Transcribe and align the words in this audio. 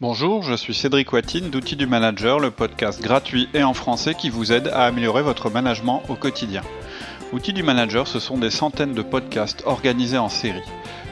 Bonjour, 0.00 0.44
je 0.44 0.54
suis 0.54 0.74
Cédric 0.74 1.12
Watine 1.12 1.50
d'Outils 1.50 1.74
du 1.74 1.88
Manager, 1.88 2.38
le 2.38 2.52
podcast 2.52 3.02
gratuit 3.02 3.48
et 3.52 3.64
en 3.64 3.74
français 3.74 4.14
qui 4.14 4.30
vous 4.30 4.52
aide 4.52 4.68
à 4.68 4.84
améliorer 4.84 5.22
votre 5.22 5.50
management 5.50 6.04
au 6.08 6.14
quotidien. 6.14 6.62
Outils 7.32 7.52
du 7.52 7.64
Manager, 7.64 8.06
ce 8.06 8.20
sont 8.20 8.38
des 8.38 8.50
centaines 8.50 8.94
de 8.94 9.02
podcasts 9.02 9.64
organisés 9.66 10.16
en 10.16 10.28
série. 10.28 10.62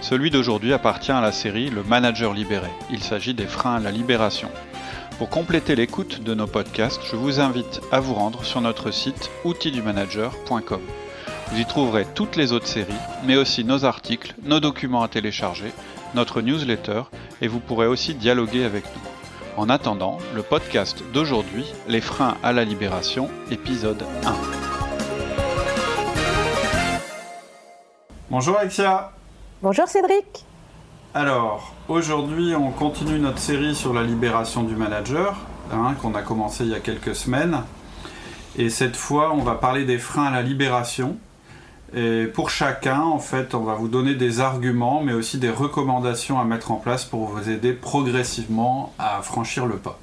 Celui 0.02 0.30
d'aujourd'hui 0.30 0.72
appartient 0.72 1.10
à 1.10 1.20
la 1.20 1.32
série 1.32 1.68
Le 1.68 1.82
Manager 1.82 2.32
libéré. 2.32 2.68
Il 2.88 3.02
s'agit 3.02 3.34
des 3.34 3.48
freins 3.48 3.74
à 3.74 3.80
la 3.80 3.90
libération. 3.90 4.50
Pour 5.18 5.30
compléter 5.30 5.74
l'écoute 5.74 6.22
de 6.22 6.34
nos 6.34 6.46
podcasts, 6.46 7.02
je 7.10 7.16
vous 7.16 7.40
invite 7.40 7.80
à 7.90 7.98
vous 7.98 8.14
rendre 8.14 8.44
sur 8.44 8.60
notre 8.60 8.92
site 8.92 9.32
outildumanager.com. 9.44 10.80
Vous 11.50 11.58
y 11.58 11.64
trouverez 11.64 12.06
toutes 12.14 12.36
les 12.36 12.52
autres 12.52 12.68
séries, 12.68 12.92
mais 13.24 13.36
aussi 13.36 13.64
nos 13.64 13.84
articles, 13.84 14.36
nos 14.44 14.60
documents 14.60 15.02
à 15.02 15.08
télécharger, 15.08 15.72
notre 16.14 16.40
newsletter 16.40 17.02
et 17.40 17.48
vous 17.48 17.60
pourrez 17.60 17.86
aussi 17.86 18.14
dialoguer 18.14 18.64
avec 18.64 18.84
nous. 18.84 19.02
En 19.56 19.68
attendant, 19.70 20.18
le 20.34 20.42
podcast 20.42 21.02
d'aujourd'hui, 21.14 21.64
Les 21.88 22.00
freins 22.00 22.36
à 22.42 22.52
la 22.52 22.64
libération, 22.64 23.28
épisode 23.50 24.02
1. 24.24 24.34
Bonjour 28.30 28.58
Alexia 28.58 29.12
Bonjour 29.62 29.88
Cédric 29.88 30.44
Alors, 31.14 31.72
aujourd'hui 31.88 32.54
on 32.54 32.70
continue 32.70 33.18
notre 33.18 33.38
série 33.38 33.74
sur 33.74 33.94
la 33.94 34.02
libération 34.02 34.62
du 34.62 34.76
manager, 34.76 35.36
hein, 35.72 35.94
qu'on 36.02 36.14
a 36.14 36.22
commencé 36.22 36.64
il 36.64 36.70
y 36.70 36.74
a 36.74 36.80
quelques 36.80 37.14
semaines. 37.14 37.62
Et 38.58 38.70
cette 38.70 38.96
fois, 38.96 39.32
on 39.32 39.42
va 39.42 39.54
parler 39.54 39.84
des 39.84 39.98
freins 39.98 40.26
à 40.26 40.30
la 40.30 40.42
libération. 40.42 41.16
Et 41.94 42.26
pour 42.26 42.50
chacun, 42.50 43.00
en 43.00 43.18
fait, 43.18 43.54
on 43.54 43.60
va 43.60 43.74
vous 43.74 43.88
donner 43.88 44.14
des 44.14 44.40
arguments, 44.40 45.02
mais 45.02 45.12
aussi 45.12 45.38
des 45.38 45.50
recommandations 45.50 46.40
à 46.40 46.44
mettre 46.44 46.72
en 46.72 46.76
place 46.76 47.04
pour 47.04 47.26
vous 47.26 47.48
aider 47.48 47.72
progressivement 47.72 48.92
à 48.98 49.22
franchir 49.22 49.66
le 49.66 49.76
pas. 49.76 49.98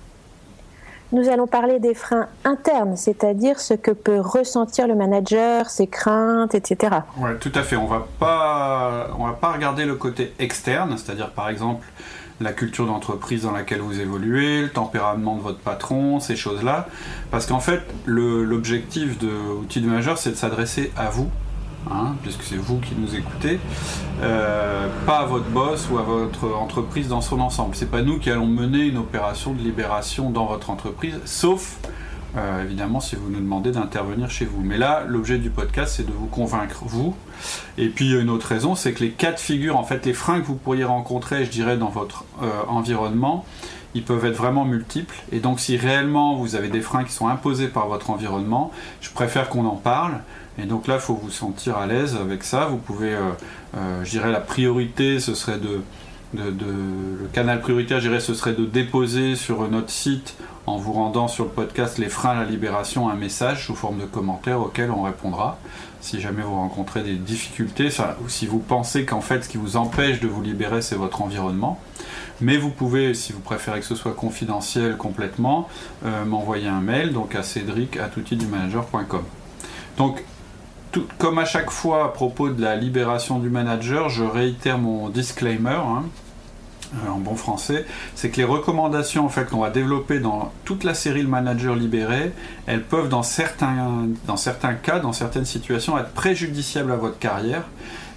Nous 1.11 1.29
allons 1.29 1.45
parler 1.45 1.79
des 1.79 1.93
freins 1.93 2.27
internes, 2.43 2.95
c'est-à-dire 2.97 3.59
ce 3.59 3.75
que 3.75 3.91
peut 3.91 4.19
ressentir 4.19 4.87
le 4.87 4.95
manager, 4.95 5.69
ses 5.69 5.85
craintes, 5.85 6.55
etc. 6.55 7.01
Oui, 7.19 7.29
tout 7.39 7.51
à 7.53 7.61
fait. 7.61 7.75
On 7.75 7.85
va 7.85 8.07
pas, 8.17 9.09
on 9.19 9.27
va 9.27 9.33
pas 9.33 9.51
regarder 9.51 9.85
le 9.85 9.93
côté 9.93 10.33
externe, 10.39 10.97
c'est-à-dire 10.97 11.29
par 11.29 11.49
exemple 11.49 11.85
la 12.41 12.51
culture 12.51 12.87
d'entreprise 12.87 13.43
dans 13.43 13.51
laquelle 13.51 13.81
vous 13.81 13.99
évoluez, 13.99 14.63
le 14.63 14.69
tempérament 14.69 15.35
de 15.35 15.41
votre 15.41 15.59
patron, 15.59 16.19
ces 16.19 16.35
choses-là, 16.35 16.87
parce 17.29 17.45
qu'en 17.45 17.59
fait, 17.59 17.81
l'objectif 18.07 19.19
de 19.19 19.29
Outils 19.61 19.81
de 19.81 19.87
Manager, 19.87 20.17
c'est 20.17 20.31
de 20.31 20.35
s'adresser 20.35 20.91
à 20.97 21.09
vous 21.11 21.29
Hein, 21.91 22.15
puisque 22.21 22.43
c'est 22.43 22.55
vous 22.55 22.79
qui 22.79 22.95
nous 22.97 23.15
écoutez, 23.15 23.59
euh, 24.21 24.87
pas 25.05 25.19
à 25.19 25.25
votre 25.25 25.49
boss 25.49 25.89
ou 25.91 25.97
à 25.97 26.01
votre 26.01 26.45
entreprise 26.55 27.09
dans 27.09 27.21
son 27.21 27.39
ensemble. 27.41 27.75
C'est 27.75 27.91
pas 27.91 28.01
nous 28.01 28.19
qui 28.19 28.29
allons 28.29 28.47
mener 28.47 28.85
une 28.85 28.97
opération 28.97 29.53
de 29.53 29.61
libération 29.61 30.29
dans 30.29 30.45
votre 30.45 30.69
entreprise, 30.69 31.19
sauf 31.25 31.77
euh, 32.35 32.63
évidemment 32.63 32.99
si 32.99 33.15
vous 33.15 33.29
nous 33.29 33.39
demandez 33.39 33.71
d'intervenir 33.71 34.29
chez 34.29 34.45
vous. 34.45 34.61
Mais 34.63 34.77
là, 34.77 35.03
l'objet 35.07 35.37
du 35.37 35.49
podcast, 35.49 35.95
c'est 35.97 36.05
de 36.05 36.11
vous 36.11 36.27
convaincre 36.27 36.83
vous. 36.85 37.15
Et 37.77 37.89
puis 37.89 38.13
une 38.13 38.29
autre 38.29 38.47
raison, 38.47 38.75
c'est 38.75 38.93
que 38.93 39.03
les 39.03 39.11
cas 39.11 39.33
de 39.33 39.39
figure, 39.39 39.77
en 39.77 39.83
fait, 39.83 40.05
les 40.05 40.13
freins 40.13 40.39
que 40.39 40.45
vous 40.45 40.55
pourriez 40.55 40.85
rencontrer, 40.85 41.43
je 41.45 41.51
dirais, 41.51 41.77
dans 41.77 41.89
votre 41.89 42.23
euh, 42.41 42.49
environnement, 42.69 43.45
ils 43.93 44.03
peuvent 44.03 44.25
être 44.25 44.35
vraiment 44.35 44.65
multiples. 44.65 45.15
Et 45.31 45.39
donc 45.39 45.59
si 45.59 45.77
réellement 45.77 46.35
vous 46.35 46.55
avez 46.55 46.69
des 46.69 46.81
freins 46.81 47.03
qui 47.03 47.11
sont 47.11 47.27
imposés 47.27 47.67
par 47.67 47.87
votre 47.87 48.09
environnement, 48.09 48.71
je 49.01 49.09
préfère 49.11 49.49
qu'on 49.49 49.65
en 49.65 49.75
parle. 49.75 50.13
Et 50.59 50.65
donc 50.65 50.87
là, 50.87 50.95
il 50.95 51.01
faut 51.01 51.15
vous 51.15 51.31
sentir 51.31 51.77
à 51.77 51.87
l'aise 51.87 52.15
avec 52.19 52.43
ça. 52.43 52.65
Vous 52.65 52.77
pouvez, 52.77 53.13
euh, 53.13 53.31
euh, 53.75 54.03
je 54.03 54.09
dirais, 54.11 54.31
la 54.31 54.39
priorité, 54.39 55.19
ce 55.19 55.33
serait 55.33 55.57
de, 55.57 55.81
le 56.35 57.27
canal 57.31 57.61
prioritaire, 57.61 57.99
je 57.99 58.07
dirais, 58.07 58.19
ce 58.19 58.33
serait 58.33 58.53
de 58.53 58.65
déposer 58.65 59.35
sur 59.35 59.67
notre 59.69 59.89
site, 59.89 60.35
en 60.65 60.77
vous 60.77 60.93
rendant 60.93 61.27
sur 61.27 61.43
le 61.43 61.49
podcast 61.49 61.97
Les 61.97 62.09
freins 62.09 62.31
à 62.31 62.43
la 62.43 62.45
libération, 62.45 63.09
un 63.09 63.15
message 63.15 63.65
sous 63.65 63.75
forme 63.75 63.99
de 63.99 64.05
commentaire 64.05 64.61
auquel 64.61 64.91
on 64.91 65.03
répondra. 65.03 65.59
Si 66.01 66.19
jamais 66.21 66.41
vous 66.41 66.55
rencontrez 66.55 67.03
des 67.03 67.15
difficultés, 67.15 67.89
ou 68.23 68.29
si 68.29 68.45
vous 68.45 68.59
pensez 68.59 69.05
qu'en 69.05 69.21
fait, 69.21 69.43
ce 69.43 69.49
qui 69.49 69.57
vous 69.57 69.77
empêche 69.77 70.19
de 70.21 70.27
vous 70.27 70.41
libérer, 70.41 70.81
c'est 70.81 70.95
votre 70.95 71.21
environnement. 71.21 71.79
Mais 72.41 72.57
vous 72.57 72.69
pouvez, 72.69 73.13
si 73.13 73.31
vous 73.31 73.39
préférez 73.39 73.79
que 73.79 73.85
ce 73.85 73.95
soit 73.95 74.13
confidentiel 74.13 74.97
complètement, 74.97 75.69
euh, 76.05 76.25
m'envoyer 76.25 76.67
un 76.67 76.81
mail 76.81 77.13
donc 77.13 77.35
à 77.35 77.43
cédric.outildumanager.com. 77.43 79.23
Donc 79.97 80.23
comme 81.17 81.39
à 81.39 81.45
chaque 81.45 81.71
fois 81.71 82.05
à 82.05 82.07
propos 82.09 82.49
de 82.49 82.61
la 82.61 82.75
libération 82.75 83.39
du 83.39 83.49
manager, 83.49 84.09
je 84.09 84.23
réitère 84.23 84.77
mon 84.77 85.09
disclaimer. 85.09 85.69
Hein, 85.71 86.03
euh, 86.95 87.09
en 87.09 87.17
bon 87.17 87.35
français, 87.35 87.85
c'est 88.13 88.29
que 88.29 88.37
les 88.37 88.43
recommandations 88.43 89.25
en 89.25 89.29
fait 89.29 89.49
qu'on 89.49 89.61
va 89.61 89.71
développer 89.71 90.19
dans 90.19 90.51
toute 90.63 90.83
la 90.83 90.93
série 90.93 91.23
Le 91.23 91.27
Manager 91.27 91.75
libéré, 91.75 92.31
elles 92.67 92.83
peuvent 92.83 93.09
dans 93.09 93.23
certains, 93.23 94.07
dans 94.27 94.37
certains 94.37 94.75
cas, 94.75 94.99
dans 94.99 95.13
certaines 95.13 95.45
situations, 95.45 95.97
être 95.97 96.11
préjudiciables 96.11 96.91
à 96.91 96.95
votre 96.95 97.17
carrière, 97.17 97.63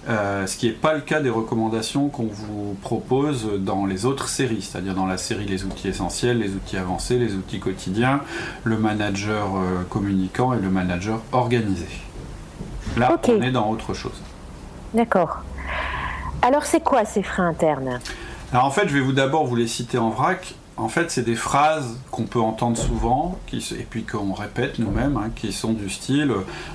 euh, 0.09 0.45
ce 0.45 0.57
qui 0.57 0.67
n'est 0.67 0.73
pas 0.73 0.93
le 0.93 1.01
cas 1.01 1.21
des 1.21 1.29
recommandations 1.31 2.07
qu'on 2.09 2.27
vous 2.27 2.77
propose 2.81 3.49
dans 3.59 3.87
les 3.87 4.05
autres 4.05 4.29
séries, 4.29 4.61
c'est-à-dire 4.61 4.93
dans 4.93 5.07
la 5.07 5.17
série 5.17 5.45
Les 5.45 5.63
outils 5.63 5.87
essentiels, 5.87 6.37
les 6.37 6.51
outils 6.51 6.77
avancés, 6.77 7.17
les 7.17 7.33
outils 7.33 7.59
quotidiens, 7.59 8.21
le 8.63 8.77
manager 8.77 9.55
euh, 9.55 9.83
communicant 9.89 10.53
et 10.53 10.59
le 10.59 10.69
manager 10.69 11.21
organisé. 11.31 11.87
Là, 12.97 13.19
on 13.27 13.41
est 13.41 13.51
dans 13.51 13.69
autre 13.69 13.93
chose. 13.93 14.21
D'accord. 14.93 15.39
Alors, 16.41 16.65
c'est 16.65 16.81
quoi 16.81 17.05
ces 17.05 17.23
freins 17.23 17.49
internes? 17.49 17.99
Alors, 18.51 18.65
en 18.65 18.71
fait, 18.71 18.87
je 18.87 18.93
vais 18.93 19.01
vous 19.01 19.13
d'abord 19.13 19.45
vous 19.45 19.55
les 19.55 19.67
citer 19.67 19.97
en 19.97 20.09
vrac. 20.09 20.55
En 20.77 20.89
fait, 20.89 21.09
c'est 21.09 21.23
des 21.23 21.35
phrases 21.35 21.97
qu'on 22.11 22.25
peut 22.25 22.39
entendre 22.39 22.77
souvent, 22.77 23.39
qui, 23.47 23.57
et 23.79 23.87
puis 23.89 24.03
qu'on 24.03 24.33
répète 24.33 24.77
nous-mêmes, 24.77 25.17
hein, 25.17 25.31
qui 25.35 25.51
sont 25.51 25.73
du 25.73 25.89
style 25.89 26.31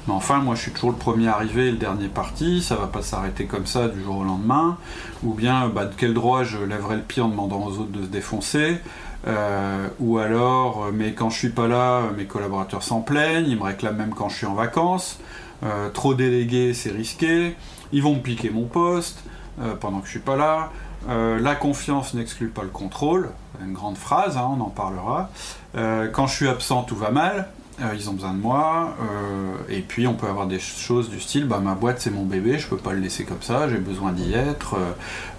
Mais 0.09 0.13
enfin, 0.13 0.39
moi 0.39 0.57
je 0.57 0.63
suis 0.63 0.73
toujours 0.73 0.91
le 0.91 0.97
premier 0.97 1.29
arrivé 1.29 1.69
et 1.69 1.71
le 1.71 1.77
dernier 1.77 2.09
parti, 2.09 2.63
ça 2.63 2.75
va 2.75 2.89
pas 2.89 3.03
s'arrêter 3.03 3.45
comme 3.45 3.65
ça 3.65 3.87
du 3.87 4.03
jour 4.03 4.19
au 4.19 4.25
lendemain. 4.25 4.77
Ou 5.23 5.35
bien, 5.35 5.69
bah, 5.69 5.85
de 5.85 5.95
quel 5.97 6.15
droit 6.15 6.43
je 6.43 6.59
lèverai 6.59 6.97
le 6.97 7.03
pied 7.03 7.23
en 7.23 7.29
demandant 7.29 7.65
aux 7.65 7.79
autres 7.79 7.93
de 7.93 8.03
se 8.03 8.09
défoncer 8.09 8.81
euh, 9.27 9.87
ou 10.01 10.19
alors, 10.19 10.89
mais 10.93 11.13
quand 11.13 11.31
je 11.31 11.39
suis 11.39 11.51
pas 11.51 11.69
là, 11.69 12.03
mes 12.17 12.25
collaborateurs 12.25 12.83
s'en 12.83 13.01
plaignent, 13.01 13.49
ils 13.49 13.57
me 13.57 13.63
réclament 13.63 13.97
même 13.97 14.15
quand 14.15 14.29
je 14.29 14.37
suis 14.37 14.47
en 14.47 14.55
vacances. 14.55 15.21
Euh, 15.63 15.91
trop 15.91 16.15
délégué, 16.15 16.75
c'est 16.75 16.91
risqué. 16.91 17.57
Ils 17.93 18.03
vont 18.03 18.15
me 18.15 18.21
piquer 18.21 18.51
mon 18.51 18.65
poste 18.65 19.23
euh, 19.61 19.75
pendant 19.75 20.01
que 20.01 20.07
je 20.07 20.13
suis 20.13 20.21
pas 20.21 20.37
là. 20.37 20.71
Euh, 21.09 21.39
la 21.41 21.55
confiance 21.55 22.15
n'exclut 22.15 22.49
pas 22.49 22.63
le 22.63 22.69
contrôle. 22.69 23.31
Une 23.63 23.73
grande 23.73 23.97
phrase, 23.97 24.37
hein, 24.37 24.49
on 24.57 24.61
en 24.61 24.71
parlera. 24.71 25.31
quand 25.75 26.27
je 26.27 26.35
suis 26.35 26.49
absent, 26.49 26.83
tout 26.83 26.97
va 26.97 27.11
mal. 27.11 27.49
Euh, 27.81 27.95
ils 27.95 28.11
ont 28.11 28.13
besoin 28.13 28.35
de 28.35 28.39
moi, 28.39 28.95
euh, 29.01 29.55
et 29.71 29.81
puis 29.81 30.07
on 30.07 30.13
peut 30.13 30.27
avoir 30.27 30.47
des 30.47 30.59
choses 30.59 31.09
du 31.09 31.19
style, 31.21 31.47
bah, 31.47 31.59
ma 31.59 31.75
boîte 31.75 32.01
c'est 32.01 32.11
mon 32.11 32.25
bébé, 32.25 32.59
je 32.59 32.67
peux 32.67 32.77
pas 32.77 32.93
le 32.93 33.01
laisser 33.01 33.25
comme 33.25 33.41
ça, 33.41 33.67
j'ai 33.67 33.79
besoin 33.79 34.13
d'y 34.13 34.35
être, 34.35 34.77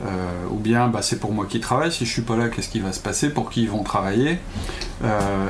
euh, 0.04 0.48
ou 0.50 0.58
bien 0.58 0.88
bah, 0.88 1.04
c'est 1.04 1.20
pour 1.20 1.32
moi 1.32 1.46
qui 1.46 1.60
travaille, 1.60 1.92
si 1.92 2.08
je 2.08 2.12
suis 2.12 2.24
pas 2.24 2.36
là, 2.36 2.50
qu'est-ce 2.50 2.70
qui 2.70 2.80
va 2.80 2.92
se 2.92 3.00
passer, 3.00 3.30
pour 3.30 3.52
qui 3.52 3.62
ils 3.62 3.70
vont 3.70 3.84
travailler, 3.84 4.40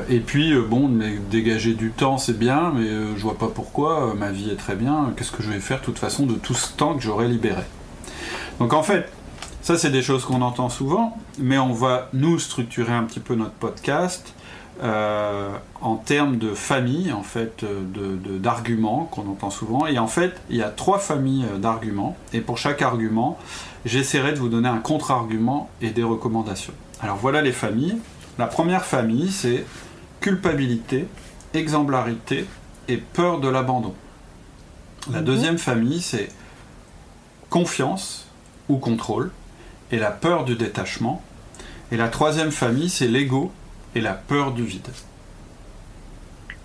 et 0.09 0.19
puis 0.19 0.53
bon, 0.67 0.91
dégager 1.31 1.73
du 1.73 1.91
temps 1.91 2.17
c'est 2.17 2.37
bien, 2.37 2.73
mais 2.75 2.87
je 3.15 3.21
vois 3.21 3.37
pas 3.37 3.47
pourquoi, 3.47 4.13
ma 4.17 4.31
vie 4.31 4.49
est 4.49 4.57
très 4.57 4.75
bien, 4.75 5.13
qu'est-ce 5.15 5.31
que 5.31 5.41
je 5.41 5.49
vais 5.49 5.59
faire 5.59 5.79
de 5.79 5.85
toute 5.85 5.99
façon 5.99 6.25
de 6.25 6.33
tout 6.33 6.55
ce 6.55 6.73
temps 6.73 6.95
que 6.95 7.01
j'aurais 7.01 7.27
libéré. 7.27 7.63
Donc 8.59 8.73
en 8.73 8.83
fait, 8.83 9.09
ça 9.61 9.77
c'est 9.77 9.91
des 9.91 10.01
choses 10.01 10.25
qu'on 10.25 10.41
entend 10.41 10.69
souvent, 10.69 11.17
mais 11.39 11.59
on 11.59 11.71
va 11.71 12.09
nous 12.13 12.39
structurer 12.39 12.93
un 12.93 13.03
petit 13.03 13.19
peu 13.21 13.35
notre 13.35 13.53
podcast 13.53 14.33
euh, 14.81 15.49
en 15.81 15.95
termes 15.95 16.37
de 16.37 16.53
famille, 16.53 17.11
en 17.11 17.21
fait, 17.21 17.63
d'arguments 18.39 19.07
qu'on 19.11 19.29
entend 19.29 19.51
souvent. 19.51 19.85
Et 19.85 19.99
en 19.99 20.07
fait, 20.07 20.33
il 20.49 20.57
y 20.57 20.63
a 20.63 20.69
trois 20.69 20.97
familles 20.97 21.45
euh, 21.53 21.57
d'arguments. 21.57 22.17
Et 22.33 22.41
pour 22.41 22.57
chaque 22.57 22.81
argument, 22.81 23.37
j'essaierai 23.85 24.33
de 24.33 24.39
vous 24.39 24.49
donner 24.49 24.69
un 24.69 24.79
contre-argument 24.79 25.69
et 25.81 25.91
des 25.91 26.03
recommandations. 26.03 26.73
Alors 27.01 27.17
voilà 27.17 27.41
les 27.41 27.51
familles. 27.51 27.97
La 28.39 28.47
première 28.47 28.83
famille, 28.83 29.31
c'est 29.31 29.63
culpabilité, 30.21 31.07
exemplarité 31.53 32.47
et 32.87 32.97
peur 32.97 33.39
de 33.39 33.47
l'abandon. 33.47 33.93
La 35.11 35.19
mhm. 35.19 35.25
deuxième 35.25 35.57
famille, 35.59 36.01
c'est 36.01 36.29
confiance 37.49 38.25
ou 38.69 38.77
contrôle 38.77 39.31
et 39.91 39.99
la 39.99 40.09
peur 40.09 40.45
du 40.45 40.55
détachement. 40.55 41.21
Et 41.91 41.97
la 41.97 42.07
troisième 42.07 42.51
famille, 42.51 42.89
c'est 42.89 43.07
l'ego 43.07 43.51
et 43.95 44.01
la 44.01 44.13
peur 44.13 44.51
du 44.51 44.63
vide. 44.63 44.89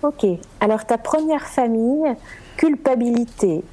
Ok, 0.01 0.25
alors 0.61 0.85
ta 0.85 0.97
première 0.97 1.47
famille, 1.47 2.15
culpabilité, 2.55 3.63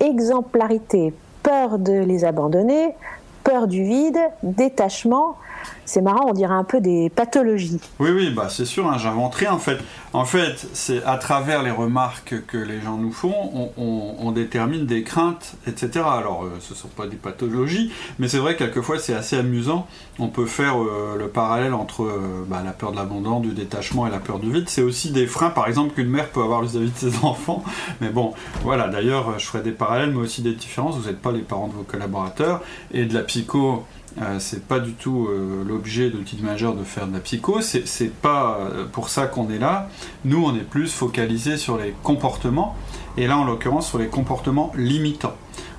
exemplarité, 0.00 1.14
peur 1.42 1.78
de 1.78 1.92
les 1.92 2.24
abandonner, 2.24 2.94
peur 3.42 3.66
du 3.66 3.82
vide, 3.82 4.18
détachement. 4.42 5.36
C'est 5.84 6.00
marrant, 6.00 6.28
on 6.28 6.32
dirait 6.32 6.54
un 6.54 6.64
peu 6.64 6.80
des 6.80 7.10
pathologies. 7.10 7.80
Oui, 7.98 8.10
oui, 8.10 8.30
bah 8.30 8.48
c'est 8.48 8.64
sûr, 8.64 8.86
hein, 8.88 8.98
j'invente 8.98 9.34
rien 9.34 9.52
en 9.52 9.58
fait. 9.58 9.78
En 10.14 10.26
fait, 10.26 10.66
c'est 10.74 11.02
à 11.04 11.16
travers 11.16 11.62
les 11.62 11.70
remarques 11.70 12.34
que 12.46 12.58
les 12.58 12.82
gens 12.82 12.98
nous 12.98 13.12
font, 13.12 13.70
on, 13.78 14.32
détermine 14.32 14.86
des 14.86 15.02
craintes, 15.02 15.54
etc. 15.66 16.04
Alors, 16.06 16.44
euh, 16.44 16.56
ce 16.60 16.72
ne 16.72 16.78
sont 16.78 16.88
pas 16.88 17.06
des 17.06 17.16
pathologies, 17.16 17.92
mais 18.18 18.28
c'est 18.28 18.38
vrai 18.38 18.54
que 18.54 18.60
quelquefois 18.60 18.98
c'est 18.98 19.12
assez 19.12 19.36
amusant. 19.36 19.86
On 20.18 20.28
peut 20.28 20.46
faire 20.46 20.82
euh, 20.82 21.16
le 21.18 21.28
parallèle 21.28 21.74
entre 21.74 22.04
euh, 22.04 22.46
bah, 22.46 22.62
la 22.64 22.72
peur 22.72 22.92
de 22.92 22.96
l'abandon, 22.96 23.40
du 23.40 23.50
détachement 23.50 24.06
et 24.06 24.10
la 24.10 24.20
peur 24.20 24.38
du 24.38 24.50
vide. 24.50 24.68
C'est 24.68 24.82
aussi 24.82 25.10
des 25.10 25.26
freins, 25.26 25.50
par 25.50 25.68
exemple, 25.68 25.94
qu'une 25.94 26.08
mère 26.08 26.28
peut 26.30 26.42
avoir 26.42 26.62
vis-à-vis 26.62 26.90
de 26.90 27.10
ses 27.10 27.16
enfants. 27.24 27.62
Mais 28.00 28.08
bon, 28.08 28.32
voilà, 28.62 28.88
d'ailleurs, 28.88 29.38
je 29.38 29.44
ferai 29.44 29.62
des 29.62 29.72
parallèles, 29.72 30.10
mais 30.10 30.20
aussi 30.20 30.40
des 30.40 30.54
différences. 30.54 30.96
Vous 30.96 31.08
n'êtes 31.08 31.20
pas 31.20 31.32
les 31.32 31.40
parents 31.40 31.68
de 31.68 31.74
vos 31.74 31.82
collaborateurs. 31.82 32.62
Et 32.92 33.04
de 33.04 33.14
la 33.14 33.22
psycho, 33.22 33.84
euh, 34.20 34.38
c'est 34.38 34.66
pas 34.66 34.78
du 34.78 34.92
tout 34.92 35.28
euh, 35.28 35.64
l'objet 35.66 36.10
de 36.10 36.18
Guide 36.18 36.42
Majeur 36.42 36.74
de 36.74 36.84
faire 36.84 37.06
de 37.06 37.14
la 37.14 37.20
psycho, 37.20 37.60
c'est 37.60 38.12
pas 38.12 38.58
euh, 38.60 38.84
pour 38.84 39.08
ça 39.08 39.26
qu'on 39.26 39.50
est 39.50 39.58
là. 39.58 39.88
Nous, 40.24 40.42
on 40.44 40.54
est 40.54 40.68
plus 40.68 40.92
focalisé 40.92 41.56
sur 41.56 41.78
les 41.78 41.94
comportements, 42.02 42.76
et 43.16 43.26
là, 43.26 43.38
en 43.38 43.44
l'occurrence, 43.44 43.88
sur 43.88 43.98
les 43.98 44.08
comportements 44.08 44.72
limitants. 44.76 45.34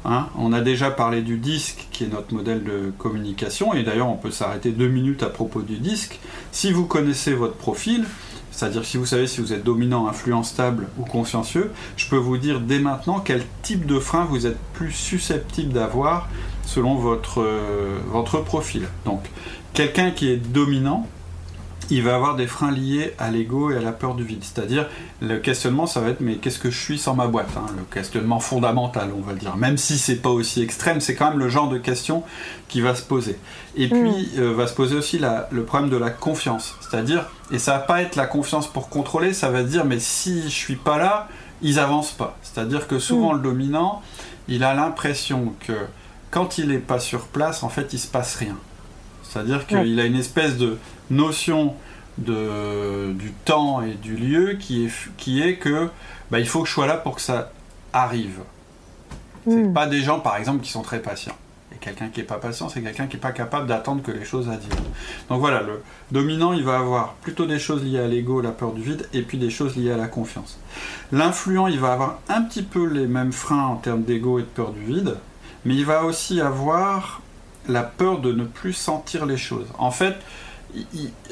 Hein. 0.06 0.28
on 0.38 0.52
a 0.52 0.60
déjà 0.60 0.92
parlé 0.92 1.22
du 1.22 1.38
disque, 1.38 1.88
qui 1.94 2.04
est 2.04 2.08
notre 2.08 2.34
modèle 2.34 2.64
de 2.64 2.92
communication, 2.98 3.74
et 3.74 3.84
d'ailleurs, 3.84 4.10
on 4.10 4.18
peut 4.18 4.32
s'arrêter 4.32 4.72
deux 4.72 4.90
minutes 4.90 5.24
à 5.24 5.30
propos 5.30 5.62
du 5.62 5.78
disque. 5.78 6.20
Si 6.52 6.74
vous 6.74 6.86
connaissez 6.86 7.34
votre 7.34 7.56
profil, 7.56 8.04
c'est-à-dire 8.54 8.86
si 8.86 8.98
vous 8.98 9.06
savez 9.06 9.28
si 9.28 9.42
vous 9.42 9.52
êtes 9.52 9.64
dominant, 9.64 10.08
influent, 10.08 10.44
ou 11.00 11.06
consciencieux, 11.06 11.72
je 11.98 12.08
peux 12.08 12.18
vous 12.18 12.38
dire 12.38 12.60
dès 12.60 12.80
maintenant 12.80 13.20
quel 13.20 13.44
type 13.64 13.86
de 13.86 14.00
frein 14.00 14.26
vous 14.26 14.46
êtes 14.46 14.60
plus 14.74 14.92
susceptible 14.92 15.74
d'avoir 15.74 16.30
selon 16.74 16.96
votre, 16.96 17.42
euh, 17.42 18.00
votre 18.08 18.40
profil. 18.40 18.88
Donc, 19.06 19.22
quelqu'un 19.74 20.10
qui 20.10 20.30
est 20.30 20.38
dominant, 20.38 21.08
il 21.90 22.02
va 22.02 22.16
avoir 22.16 22.36
des 22.36 22.48
freins 22.48 22.72
liés 22.72 23.14
à 23.20 23.30
l'ego 23.30 23.70
et 23.70 23.78
à 23.78 23.82
la 23.82 23.92
peur 23.92 24.16
du 24.16 24.24
vide. 24.24 24.42
C'est-à-dire, 24.42 24.88
le 25.22 25.38
questionnement, 25.38 25.86
ça 25.86 26.00
va 26.00 26.10
être 26.10 26.22
mais 26.22 26.36
qu'est-ce 26.36 26.58
que 26.58 26.72
je 26.72 26.80
suis 26.80 26.98
sans 26.98 27.14
ma 27.14 27.28
boîte 27.28 27.50
hein, 27.58 27.66
Le 27.78 27.84
questionnement 27.94 28.40
fondamental, 28.40 29.12
on 29.16 29.22
va 29.22 29.34
le 29.34 29.40
dire. 29.40 29.56
Même 29.56 29.78
si 29.78 30.00
c'est 30.00 30.16
pas 30.16 30.30
aussi 30.30 30.64
extrême, 30.64 31.00
c'est 31.00 31.14
quand 31.14 31.30
même 31.30 31.40
le 31.40 31.50
genre 31.50 31.70
de 31.70 31.78
question 31.78 32.24
qui 32.70 32.82
va 32.82 32.96
se 32.96 33.04
poser. 33.04 33.38
Et 33.76 33.88
puis, 33.88 34.32
mm. 34.36 34.40
euh, 34.40 34.54
va 34.56 34.66
se 34.66 34.74
poser 34.74 34.96
aussi 34.96 35.20
le 35.20 35.64
problème 35.64 35.92
de 35.92 35.98
la 35.98 36.10
confiance. 36.10 36.76
C'est-à-dire, 36.82 37.26
et 37.52 37.60
ça 37.60 37.74
va 37.74 37.80
pas 37.80 38.02
être 38.02 38.16
la 38.16 38.26
confiance 38.26 38.66
pour 38.66 38.90
contrôler, 38.90 39.34
ça 39.34 39.52
va 39.52 39.62
dire 39.62 39.86
mais 39.86 40.00
si 40.00 40.44
je 40.44 40.48
suis 40.56 40.78
pas 40.78 40.98
là, 40.98 41.28
ils 41.62 41.78
avancent 41.78 42.14
pas. 42.14 42.36
C'est-à-dire 42.42 42.88
que 42.88 42.98
souvent, 42.98 43.34
mm. 43.34 43.38
le 43.38 43.44
dominant, 43.44 44.02
il 44.48 44.64
a 44.64 44.74
l'impression 44.74 45.54
que 45.60 45.74
quand 46.34 46.58
il 46.58 46.70
n'est 46.70 46.80
pas 46.80 47.00
sur 47.00 47.28
place, 47.28 47.62
en 47.62 47.70
fait, 47.70 47.94
il 47.94 48.00
se 48.00 48.08
passe 48.08 48.36
rien. 48.38 48.58
C'est-à-dire 49.22 49.68
qu'il 49.68 50.00
a 50.00 50.06
une 50.06 50.16
espèce 50.16 50.58
de 50.58 50.80
notion 51.12 51.76
de, 52.18 53.14
du 53.14 53.32
temps 53.46 53.84
et 53.84 53.94
du 53.94 54.16
lieu 54.16 54.54
qui 54.60 54.86
est, 54.86 54.92
qui 55.18 55.44
est 55.44 55.58
que 55.58 55.90
bah, 56.32 56.40
il 56.40 56.48
faut 56.48 56.64
que 56.64 56.68
je 56.68 56.74
sois 56.74 56.88
là 56.88 56.98
pour 56.98 57.16
que 57.16 57.22
ça 57.22 57.52
arrive. 57.94 58.40
C'est 59.48 59.56
hmm. 59.56 59.74
pas 59.74 59.86
des 59.86 60.02
gens, 60.02 60.22
par 60.22 60.38
exemple, 60.38 60.64
qui 60.64 60.72
sont 60.72 60.82
très 60.82 61.04
patients. 61.04 61.38
Et 61.72 61.76
quelqu'un 61.76 62.10
qui 62.10 62.22
n'est 62.22 62.26
pas 62.26 62.38
patient, 62.38 62.68
c'est 62.68 62.82
quelqu'un 62.82 63.06
qui 63.06 63.18
n'est 63.18 63.22
pas 63.22 63.32
capable 63.32 63.68
d'attendre 63.68 64.02
que 64.02 64.12
les 64.12 64.26
choses 64.26 64.50
adviennent. 64.50 64.90
Donc 65.30 65.40
voilà, 65.40 65.62
le 65.62 65.84
dominant, 66.12 66.54
il 66.54 66.64
va 66.64 66.80
avoir 66.80 67.14
plutôt 67.22 67.46
des 67.46 67.60
choses 67.60 67.84
liées 67.84 68.00
à 68.00 68.08
l'ego, 68.08 68.42
la 68.42 68.52
peur 68.52 68.72
du 68.72 68.82
vide, 68.82 69.08
et 69.14 69.22
puis 69.22 69.38
des 69.38 69.52
choses 69.52 69.76
liées 69.76 69.92
à 69.92 69.98
la 69.98 70.08
confiance. 70.08 70.58
L'influent, 71.12 71.68
il 71.68 71.80
va 71.80 71.94
avoir 71.94 72.22
un 72.28 72.42
petit 72.42 72.64
peu 72.64 72.88
les 72.88 73.06
mêmes 73.06 73.34
freins 73.34 73.68
en 73.68 73.76
termes 73.76 74.02
d'ego 74.02 74.40
et 74.40 74.42
de 74.42 74.48
peur 74.48 74.72
du 74.72 74.84
vide, 74.84 75.16
mais 75.66 75.76
il 75.76 75.86
va 75.86 76.04
aussi 76.06 76.42
avoir 76.42 77.22
la 77.68 77.84
peur 77.84 78.20
de 78.20 78.32
ne 78.32 78.44
plus 78.44 78.74
sentir 78.74 79.26
les 79.26 79.38
choses. 79.38 79.68
En 79.78 79.92
fait, 79.92 80.16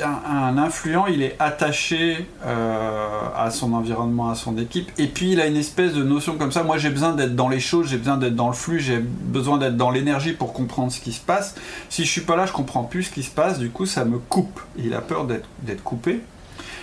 un, 0.02 0.58
influent, 0.58 1.08
il 1.08 1.24
est 1.24 1.36
attaché 1.40 2.28
euh, 2.46 3.20
à 3.36 3.50
son 3.50 3.74
environnement, 3.74 4.30
à 4.30 4.36
son 4.36 4.58
équipe, 4.58 4.92
et 4.98 5.08
puis 5.08 5.32
il 5.32 5.42
a 5.42 5.48
une 5.48 5.58
espèce 5.58 5.94
de 5.94 6.04
notion 6.04 6.38
comme 6.38 6.52
ça, 6.52 6.64
moi 6.64 6.78
j'ai 6.78 6.90
besoin 6.90 7.14
d'être 7.14 7.36
dans 7.36 7.50
les 7.50 7.60
choses, 7.60 7.88
j'ai 7.88 7.98
besoin 7.98 8.18
d'être 8.18 8.36
dans 8.36 8.48
le 8.48 8.54
flux, 8.54 8.80
j'ai 8.80 9.00
besoin 9.00 9.58
d'être 9.58 9.78
dans 9.78 9.90
l'énergie 9.90 10.34
pour 10.34 10.54
comprendre 10.54 10.92
ce 10.92 11.00
qui 11.00 11.12
se 11.12 11.22
passe. 11.22 11.56
Si 11.90 12.06
je 12.06 12.10
suis 12.10 12.22
pas 12.22 12.36
là, 12.36 12.46
je 12.46 12.54
comprends 12.54 12.84
plus 12.84 13.04
ce 13.04 13.12
qui 13.12 13.24
se 13.24 13.32
passe, 13.32 13.58
du 13.58 13.70
coup 13.70 13.86
ça 13.86 14.06
me 14.06 14.20
coupe. 14.20 14.60
Il 14.78 14.94
a 14.94 15.02
peur 15.02 15.26
d'être 15.26 15.84
coupé. 15.84 16.22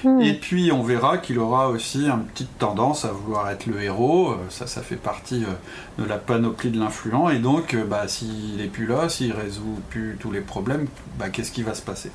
Hmm. 0.05 0.21
Et 0.21 0.35
puis 0.35 0.71
on 0.71 0.83
verra 0.83 1.19
qu'il 1.19 1.39
aura 1.39 1.69
aussi 1.69 2.06
une 2.06 2.25
petite 2.25 2.56
tendance 2.59 3.05
à 3.05 3.09
vouloir 3.09 3.50
être 3.50 3.67
le 3.67 3.83
héros, 3.83 4.31
euh, 4.31 4.37
ça 4.49 4.67
ça 4.67 4.83
fait 4.83 4.97
partie 4.97 5.45
euh, 5.45 6.03
de 6.03 6.09
la 6.09 6.19
panoplie 6.19 6.71
de 6.71 6.79
l'influent, 6.79 7.29
et 7.31 7.39
donc 7.39 7.75
euh, 7.75 7.85
bah, 7.85 8.06
s'il 8.06 8.56
n'est 8.59 8.69
plus 8.69 8.87
là, 8.87 9.09
s'il 9.09 9.33
résout 9.33 9.81
plus 9.91 10.17
tous 10.21 10.31
les 10.31 10.41
problèmes, 10.41 10.87
bah, 11.19 11.31
qu'est-ce 11.31 11.50
qui 11.50 11.62
va 11.62 11.75
se 11.75 11.83
passer? 11.83 12.12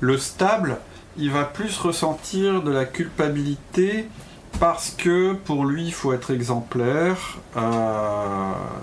Le 0.00 0.18
stable, 0.18 0.78
il 1.16 1.30
va 1.30 1.44
plus 1.44 1.78
ressentir 1.78 2.62
de 2.62 2.70
la 2.70 2.84
culpabilité 2.84 4.08
parce 4.60 4.90
que 4.90 5.32
pour 5.32 5.64
lui 5.64 5.86
il 5.86 5.94
faut 5.94 6.12
être 6.12 6.30
exemplaire, 6.30 7.38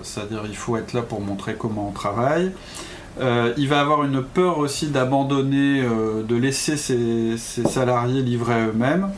c'est-à-dire 0.02 0.42
il 0.48 0.56
faut 0.56 0.76
être 0.76 0.94
là 0.94 1.02
pour 1.02 1.20
montrer 1.20 1.54
comment 1.54 1.88
on 1.88 1.92
travaille. 1.92 2.52
Euh, 3.18 3.52
il 3.56 3.68
va 3.68 3.80
avoir 3.80 4.04
une 4.04 4.22
peur 4.22 4.58
aussi 4.58 4.88
d'abandonner, 4.88 5.82
euh, 5.82 6.22
de 6.22 6.36
laisser 6.36 6.76
ses, 6.76 7.36
salariés 7.36 8.22
livrés 8.22 8.66
eux-mêmes. 8.66 9.10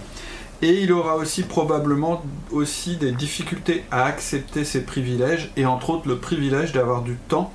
Et 0.63 0.83
il 0.83 0.93
aura 0.93 1.17
aussi 1.17 1.43
probablement 1.43 2.23
aussi 2.53 2.97
des 2.97 3.13
difficultés 3.13 3.85
à 3.91 4.05
accepter 4.05 4.65
ses 4.65 4.85
privilèges, 4.85 5.51
et 5.57 5.67
entre 5.67 5.91
autres 5.91 6.09
le 6.09 6.19
privilège 6.19 6.73
d'avoir 6.73 7.03
du 7.03 7.17
temps 7.29 7.53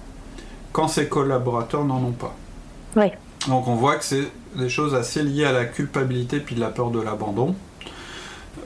quand 0.73 0.89
ses 0.89 1.07
collaborateurs 1.07 1.85
n'en 1.85 2.03
ont 2.03 2.11
pas. 2.11 2.35
Oui. 2.97 3.07
Donc 3.47 3.67
on 3.67 3.75
voit 3.75 3.95
que 3.95 4.03
c'est 4.03 4.27
des 4.55 4.69
choses 4.69 4.93
assez 4.93 5.23
liées 5.23 5.45
à 5.45 5.53
la 5.53 5.65
culpabilité 5.65 6.39
puis 6.39 6.55
de 6.55 6.59
la 6.59 6.69
peur 6.69 6.91
de 6.91 7.01
l'abandon. 7.01 7.55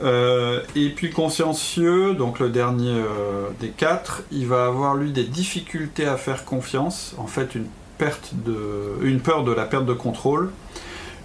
Euh, 0.02 0.60
et 0.74 0.90
puis 0.90 1.10
consciencieux, 1.10 2.14
donc 2.14 2.40
le 2.40 2.48
dernier 2.48 2.90
euh, 2.90 3.48
des 3.60 3.68
quatre, 3.68 4.22
il 4.32 4.46
va 4.46 4.66
avoir 4.66 4.94
lui 4.94 5.12
des 5.12 5.24
difficultés 5.24 6.06
à 6.06 6.16
faire 6.16 6.44
confiance, 6.44 7.14
en 7.18 7.26
fait 7.26 7.54
une 7.54 7.66
perte 7.98 8.32
de, 8.44 8.96
une 9.02 9.20
peur 9.20 9.44
de 9.44 9.52
la 9.52 9.64
perte 9.64 9.86
de 9.86 9.92
contrôle, 9.92 10.50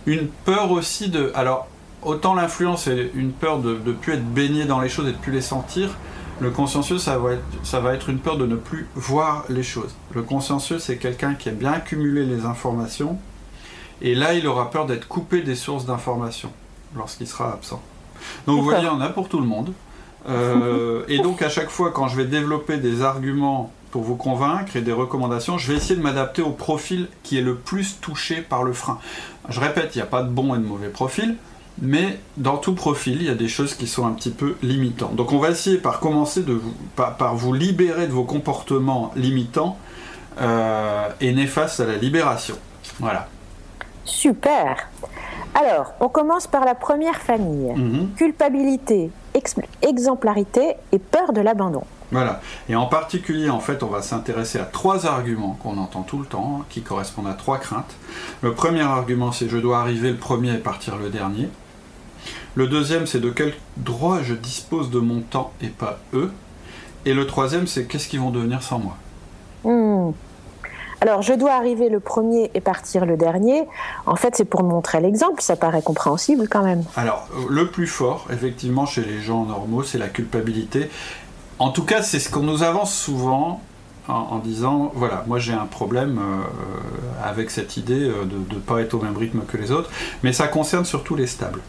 une 0.05 0.27
peur 0.27 0.71
aussi 0.71 1.09
de, 1.09 1.31
alors 1.33 1.67
autant 2.03 2.35
l'influence 2.35 2.87
est 2.87 3.11
une 3.15 3.31
peur 3.31 3.59
de 3.59 3.79
ne 3.83 3.91
plus 3.93 4.13
être 4.13 4.25
baigné 4.25 4.65
dans 4.65 4.79
les 4.79 4.89
choses 4.89 5.07
et 5.07 5.11
de 5.11 5.17
plus 5.17 5.31
les 5.31 5.41
sentir. 5.41 5.89
Le 6.39 6.51
consciencieux, 6.51 6.99
ça 6.99 7.17
va, 7.17 7.33
être, 7.33 7.43
ça 7.63 7.79
va 7.79 7.95
être 7.95 8.09
une 8.09 8.19
peur 8.19 8.37
de 8.37 8.45
ne 8.45 8.55
plus 8.55 8.87
voir 8.93 9.45
les 9.49 9.63
choses. 9.63 9.95
Le 10.13 10.21
consciencieux, 10.21 10.77
c'est 10.77 10.97
quelqu'un 10.97 11.33
qui 11.33 11.49
aime 11.49 11.55
bien 11.55 11.71
accumuler 11.71 12.25
les 12.25 12.45
informations, 12.45 13.17
et 14.01 14.13
là, 14.13 14.35
il 14.35 14.45
aura 14.45 14.69
peur 14.69 14.85
d'être 14.85 15.07
coupé 15.07 15.41
des 15.41 15.55
sources 15.55 15.85
d'informations 15.85 16.51
lorsqu'il 16.95 17.27
sera 17.27 17.53
absent. 17.53 17.81
Donc 18.45 18.59
vous 18.59 18.65
voyez, 18.65 18.87
on 18.89 19.01
a 19.01 19.09
pour 19.09 19.29
tout 19.29 19.39
le 19.39 19.47
monde. 19.47 19.73
Euh, 20.29 21.03
et 21.07 21.19
donc 21.19 21.41
à 21.41 21.49
chaque 21.49 21.69
fois, 21.69 21.91
quand 21.91 22.07
je 22.07 22.17
vais 22.17 22.25
développer 22.25 22.77
des 22.77 23.01
arguments 23.01 23.71
pour 23.91 24.03
vous 24.03 24.15
convaincre 24.15 24.75
et 24.75 24.81
des 24.81 24.91
recommandations, 24.91 25.57
je 25.57 25.71
vais 25.71 25.77
essayer 25.77 25.95
de 25.95 26.01
m'adapter 26.01 26.41
au 26.41 26.51
profil 26.51 27.07
qui 27.23 27.37
est 27.37 27.41
le 27.41 27.55
plus 27.55 27.99
touché 28.01 28.41
par 28.41 28.63
le 28.63 28.73
frein. 28.73 28.99
Je 29.49 29.59
répète, 29.59 29.95
il 29.95 29.99
n'y 29.99 30.01
a 30.01 30.07
pas 30.07 30.23
de 30.23 30.29
bon 30.29 30.53
et 30.55 30.57
de 30.57 30.63
mauvais 30.63 30.89
profil, 30.89 31.37
mais 31.81 32.19
dans 32.35 32.57
tout 32.57 32.73
profil, 32.73 33.17
il 33.21 33.27
y 33.27 33.29
a 33.29 33.35
des 33.35 33.47
choses 33.47 33.75
qui 33.75 33.87
sont 33.87 34.05
un 34.05 34.11
petit 34.11 34.31
peu 34.31 34.57
limitantes. 34.61 35.15
Donc 35.15 35.31
on 35.31 35.39
va 35.39 35.49
essayer 35.49 35.77
par 35.77 35.99
commencer 35.99 36.41
de 36.41 36.53
vous, 36.53 36.73
par, 36.95 37.35
vous 37.35 37.53
libérer 37.53 38.07
de 38.07 38.11
vos 38.11 38.23
comportements 38.23 39.11
limitants 39.15 39.77
euh, 40.41 41.07
et 41.21 41.31
néfastes 41.33 41.79
à 41.79 41.85
la 41.85 41.95
libération. 41.95 42.55
Voilà. 42.99 43.29
Super. 44.03 44.89
Alors, 45.59 45.93
on 45.99 46.07
commence 46.07 46.45
par 46.45 46.65
la 46.65 46.75
première 46.75 47.15
famille. 47.15 47.71
Mhm. 47.75 48.09
Culpabilité, 48.15 49.09
exemplarité 49.81 50.75
et 50.91 50.99
peur 50.99 51.33
de 51.33 51.41
l'abandon. 51.41 51.83
Voilà. 52.11 52.41
Et 52.69 52.75
en 52.75 52.85
particulier, 52.85 53.49
en 53.49 53.59
fait, 53.59 53.81
on 53.81 53.87
va 53.87 54.03
s'intéresser 54.03 54.59
à 54.59 54.65
trois 54.65 55.07
arguments 55.07 55.57
qu'on 55.61 55.77
entend 55.77 56.03
tout 56.03 56.19
le 56.19 56.25
temps, 56.25 56.63
qui 56.69 56.81
correspondent 56.81 57.27
à 57.27 57.33
trois 57.33 57.57
craintes. 57.57 57.95
Le 58.41 58.53
premier 58.53 58.81
argument, 58.81 59.31
c'est 59.31 59.49
je 59.49 59.57
dois 59.57 59.79
arriver 59.79 60.11
le 60.11 60.17
premier 60.17 60.53
et 60.53 60.59
partir 60.59 60.95
le 60.95 61.09
dernier. 61.09 61.49
Le 62.53 62.67
deuxième, 62.67 63.07
c'est 63.07 63.19
de 63.19 63.31
quel 63.31 63.53
droit 63.77 64.21
je 64.21 64.35
dispose 64.35 64.91
de 64.91 64.99
mon 64.99 65.21
temps 65.21 65.53
et 65.61 65.69
pas 65.69 65.97
eux. 66.13 66.31
Et 67.05 67.15
le 67.15 67.25
troisième, 67.25 67.65
c'est 67.65 67.85
qu'est-ce 67.85 68.07
qu'ils 68.07 68.19
vont 68.19 68.31
devenir 68.31 68.61
sans 68.61 68.79
moi? 68.79 68.97
Hmm. 69.63 70.11
Alors, 71.01 71.21
je 71.21 71.33
dois 71.33 71.53
arriver 71.53 71.89
le 71.89 71.99
premier 71.99 72.49
et 72.53 72.61
partir 72.61 73.05
le 73.05 73.17
dernier. 73.17 73.67
En 74.05 74.15
fait, 74.15 74.35
c'est 74.35 74.45
pour 74.45 74.63
montrer 74.63 74.99
l'exemple. 74.99 75.41
Ça 75.41 75.55
paraît 75.55 75.81
compréhensible 75.81 76.47
quand 76.49 76.63
même. 76.63 76.83
Alors, 76.95 77.27
le 77.49 77.67
plus 77.67 77.87
fort, 77.87 78.27
effectivement, 78.31 78.85
chez 78.85 79.03
les 79.03 79.21
gens 79.21 79.45
normaux, 79.45 79.83
c'est 79.83 79.99
la 79.99 80.07
culpabilité. 80.07 80.89
En 81.59 81.69
tout 81.69 81.83
cas, 81.83 82.01
c'est 82.01 82.19
ce 82.19 82.29
qu'on 82.29 82.41
nous 82.41 82.63
avance 82.63 82.93
souvent 82.93 83.61
en, 84.07 84.39
disant 84.39 84.91
voilà, 84.95 85.25
moi 85.27 85.37
j'ai 85.37 85.53
un 85.53 85.65
problème 85.65 86.19
euh, 86.19 87.27
avec 87.27 87.49
cette 87.49 87.75
idée 87.75 88.09
euh, 88.09 88.23
de 88.23 88.55
ne 88.55 88.59
pas 88.59 88.79
être 88.79 88.93
au 88.93 89.01
même 89.01 89.17
rythme 89.17 89.41
que 89.41 89.57
les 89.57 89.71
autres, 89.71 89.89
mais 90.23 90.31
ça 90.31 90.47
concerne 90.47 90.85
surtout 90.85 91.15
les 91.15 91.27
stables. 91.27 91.59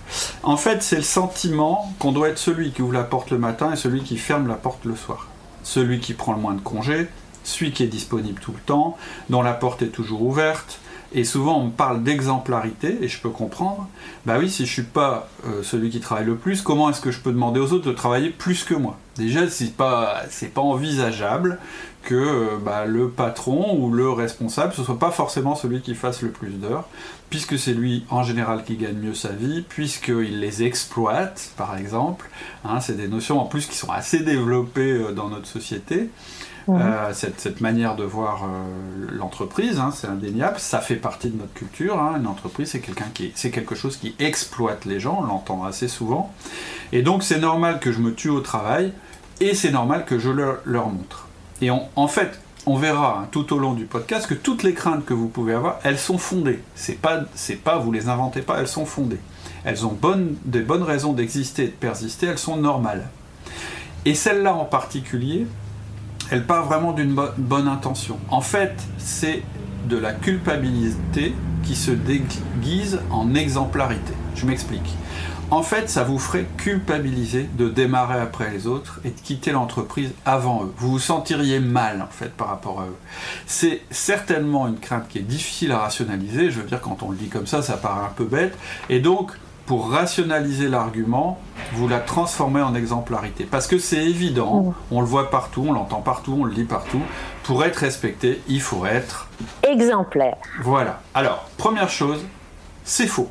En 0.42 0.56
fait, 0.56 0.82
c'est 0.82 0.96
le 0.96 1.02
sentiment 1.02 1.92
qu'on 1.98 2.12
doit 2.12 2.28
être 2.28 2.38
celui 2.38 2.70
qui 2.70 2.82
ouvre 2.82 2.92
la 2.92 3.02
porte 3.02 3.30
le 3.30 3.38
matin 3.38 3.72
et 3.72 3.76
celui 3.76 4.02
qui 4.02 4.18
ferme 4.18 4.46
la 4.46 4.54
porte 4.54 4.84
le 4.84 4.94
soir. 4.94 5.26
Celui 5.64 5.98
qui 5.98 6.14
prend 6.14 6.32
le 6.32 6.38
moins 6.38 6.54
de 6.54 6.60
congés, 6.60 7.08
celui 7.48 7.72
qui 7.72 7.82
est 7.82 7.88
disponible 7.88 8.40
tout 8.40 8.52
le 8.52 8.60
temps, 8.60 8.96
dont 9.30 9.42
la 9.42 9.52
porte 9.54 9.82
est 9.82 9.88
toujours 9.88 10.22
ouverte, 10.22 10.78
Et 11.12 11.24
souvent, 11.24 11.58
on 11.58 11.66
me 11.66 11.70
parle 11.70 12.02
d'exemplarité, 12.02 12.98
et 13.00 13.08
je 13.08 13.18
peux 13.18 13.30
comprendre. 13.30 13.88
Bah 14.26 14.36
oui, 14.38 14.50
si 14.50 14.66
je 14.66 14.72
suis 14.72 14.82
pas 14.82 15.28
euh, 15.46 15.62
celui 15.62 15.88
qui 15.88 16.00
travaille 16.00 16.26
le 16.26 16.36
plus, 16.36 16.60
comment 16.60 16.90
est-ce 16.90 17.00
que 17.00 17.10
je 17.10 17.20
peux 17.20 17.32
demander 17.32 17.60
aux 17.60 17.72
autres 17.72 17.86
de 17.86 17.92
travailler 17.92 18.28
plus 18.28 18.62
que 18.62 18.74
moi? 18.74 18.98
Déjà, 19.16 19.48
c'est 19.48 19.74
pas, 19.74 20.22
c'est 20.28 20.52
pas 20.52 20.60
envisageable 20.60 21.58
que 22.02 22.14
euh, 22.14 22.46
bah, 22.62 22.84
le 22.84 23.08
patron 23.08 23.74
ou 23.78 23.90
le 23.90 24.10
responsable, 24.10 24.74
ce 24.74 24.84
soit 24.84 24.98
pas 24.98 25.10
forcément 25.10 25.54
celui 25.54 25.80
qui 25.80 25.94
fasse 25.94 26.20
le 26.20 26.28
plus 26.28 26.50
d'heures, 26.50 26.86
puisque 27.30 27.58
c'est 27.58 27.72
lui 27.72 28.04
en 28.10 28.22
général 28.22 28.62
qui 28.62 28.76
gagne 28.76 28.98
mieux 28.98 29.14
sa 29.14 29.30
vie, 29.30 29.64
puisqu'il 29.66 30.40
les 30.40 30.62
exploite, 30.62 31.52
par 31.56 31.78
exemple. 31.78 32.28
Hein, 32.66 32.80
c'est 32.80 32.98
des 32.98 33.08
notions 33.08 33.40
en 33.40 33.46
plus 33.46 33.66
qui 33.66 33.76
sont 33.76 33.90
assez 33.90 34.20
développées 34.20 34.92
euh, 34.92 35.12
dans 35.12 35.30
notre 35.30 35.46
société. 35.46 36.10
Euh, 36.68 37.12
cette, 37.14 37.60
manière 37.60 37.96
de 37.96 38.04
voir 38.04 38.44
euh, 38.44 39.08
l'entreprise, 39.10 39.78
hein, 39.78 39.90
c'est 39.94 40.06
indéniable, 40.06 40.58
ça 40.58 40.80
fait 40.80 40.96
partie 40.96 41.30
de 41.30 41.38
notre 41.38 41.54
culture. 41.54 41.98
Hein. 41.98 42.16
Une 42.18 42.26
entreprise, 42.26 42.70
c'est 42.70 42.80
quelqu'un 42.80 43.08
qui, 43.14 43.32
c'est 43.34 43.50
quelque 43.50 43.74
chose 43.74 43.96
qui 43.96 44.14
exploite 44.18 44.84
les 44.84 45.00
gens, 45.00 45.20
on 45.22 45.26
l'entend 45.26 45.64
assez 45.64 45.88
souvent. 45.88 46.32
Et 46.92 47.02
donc, 47.02 47.22
c'est 47.22 47.38
normal 47.38 47.80
que 47.80 47.90
je 47.90 48.00
me 48.00 48.14
tue 48.14 48.28
au 48.28 48.40
travail, 48.40 48.92
et 49.40 49.54
c'est 49.54 49.70
normal 49.70 50.04
que 50.04 50.18
je 50.18 50.30
leur, 50.30 50.88
montre. 50.88 51.28
Et 51.62 51.70
en 51.70 52.08
fait, 52.08 52.38
on 52.68 52.76
verra 52.76 53.20
hein, 53.20 53.28
tout 53.30 53.54
au 53.54 53.58
long 53.58 53.72
du 53.72 53.84
podcast 53.86 54.26
que 54.26 54.34
toutes 54.34 54.62
les 54.62 54.74
craintes 54.74 55.04
que 55.06 55.14
vous 55.14 55.28
pouvez 55.28 55.54
avoir, 55.54 55.78
elles 55.84 55.98
sont 55.98 56.18
fondées. 56.18 56.60
C'est 56.74 57.00
pas, 57.00 57.22
c'est 57.34 57.56
pas, 57.56 57.78
vous 57.78 57.92
les 57.92 58.08
inventez 58.08 58.42
pas, 58.42 58.60
elles 58.60 58.68
sont 58.68 58.84
fondées. 58.84 59.20
Elles 59.64 59.86
ont 59.86 59.98
des 60.44 60.60
bonnes 60.60 60.82
raisons 60.82 61.14
d'exister 61.14 61.64
et 61.64 61.68
de 61.68 61.72
persister, 61.72 62.26
elles 62.26 62.38
sont 62.38 62.56
normales. 62.56 63.08
Et 64.04 64.14
celle-là 64.14 64.54
en 64.54 64.64
particulier, 64.64 65.46
elle 66.30 66.44
part 66.44 66.64
vraiment 66.66 66.92
d'une 66.92 67.14
bonne 67.36 67.68
intention. 67.68 68.18
En 68.28 68.40
fait, 68.40 68.74
c'est 68.98 69.42
de 69.88 69.96
la 69.96 70.12
culpabilité 70.12 71.34
qui 71.62 71.74
se 71.74 71.90
déguise 71.90 73.00
en 73.10 73.34
exemplarité. 73.34 74.12
Je 74.34 74.46
m'explique. 74.46 74.96
En 75.50 75.62
fait, 75.62 75.88
ça 75.88 76.04
vous 76.04 76.18
ferait 76.18 76.46
culpabiliser 76.58 77.48
de 77.56 77.70
démarrer 77.70 78.20
après 78.20 78.50
les 78.50 78.66
autres 78.66 79.00
et 79.02 79.08
de 79.08 79.18
quitter 79.18 79.50
l'entreprise 79.50 80.12
avant 80.26 80.64
eux. 80.64 80.74
Vous 80.76 80.90
vous 80.90 80.98
sentiriez 80.98 81.58
mal, 81.58 82.02
en 82.02 82.12
fait, 82.12 82.30
par 82.30 82.48
rapport 82.48 82.82
à 82.82 82.84
eux. 82.84 82.96
C'est 83.46 83.80
certainement 83.90 84.68
une 84.68 84.78
crainte 84.78 85.08
qui 85.08 85.18
est 85.18 85.22
difficile 85.22 85.72
à 85.72 85.78
rationaliser. 85.78 86.50
Je 86.50 86.60
veux 86.60 86.66
dire, 86.66 86.82
quand 86.82 87.02
on 87.02 87.10
le 87.10 87.16
dit 87.16 87.28
comme 87.28 87.46
ça, 87.46 87.62
ça 87.62 87.78
paraît 87.78 88.04
un 88.04 88.12
peu 88.14 88.24
bête. 88.24 88.58
Et 88.90 89.00
donc, 89.00 89.32
pour 89.68 89.90
rationaliser 89.90 90.66
l'argument, 90.66 91.38
vous 91.74 91.88
la 91.88 91.98
transformez 92.00 92.62
en 92.62 92.74
exemplarité. 92.74 93.44
Parce 93.44 93.66
que 93.66 93.78
c'est 93.78 94.02
évident, 94.02 94.74
on 94.90 95.02
le 95.02 95.06
voit 95.06 95.28
partout, 95.28 95.66
on 95.68 95.72
l'entend 95.74 96.00
partout, 96.00 96.38
on 96.40 96.44
le 96.44 96.54
lit 96.54 96.64
partout. 96.64 97.02
Pour 97.42 97.62
être 97.62 97.76
respecté, 97.76 98.40
il 98.48 98.62
faut 98.62 98.86
être 98.86 99.28
exemplaire. 99.62 100.38
Voilà. 100.62 101.02
Alors, 101.12 101.50
première 101.58 101.90
chose, 101.90 102.24
c'est 102.82 103.06
faux. 103.06 103.28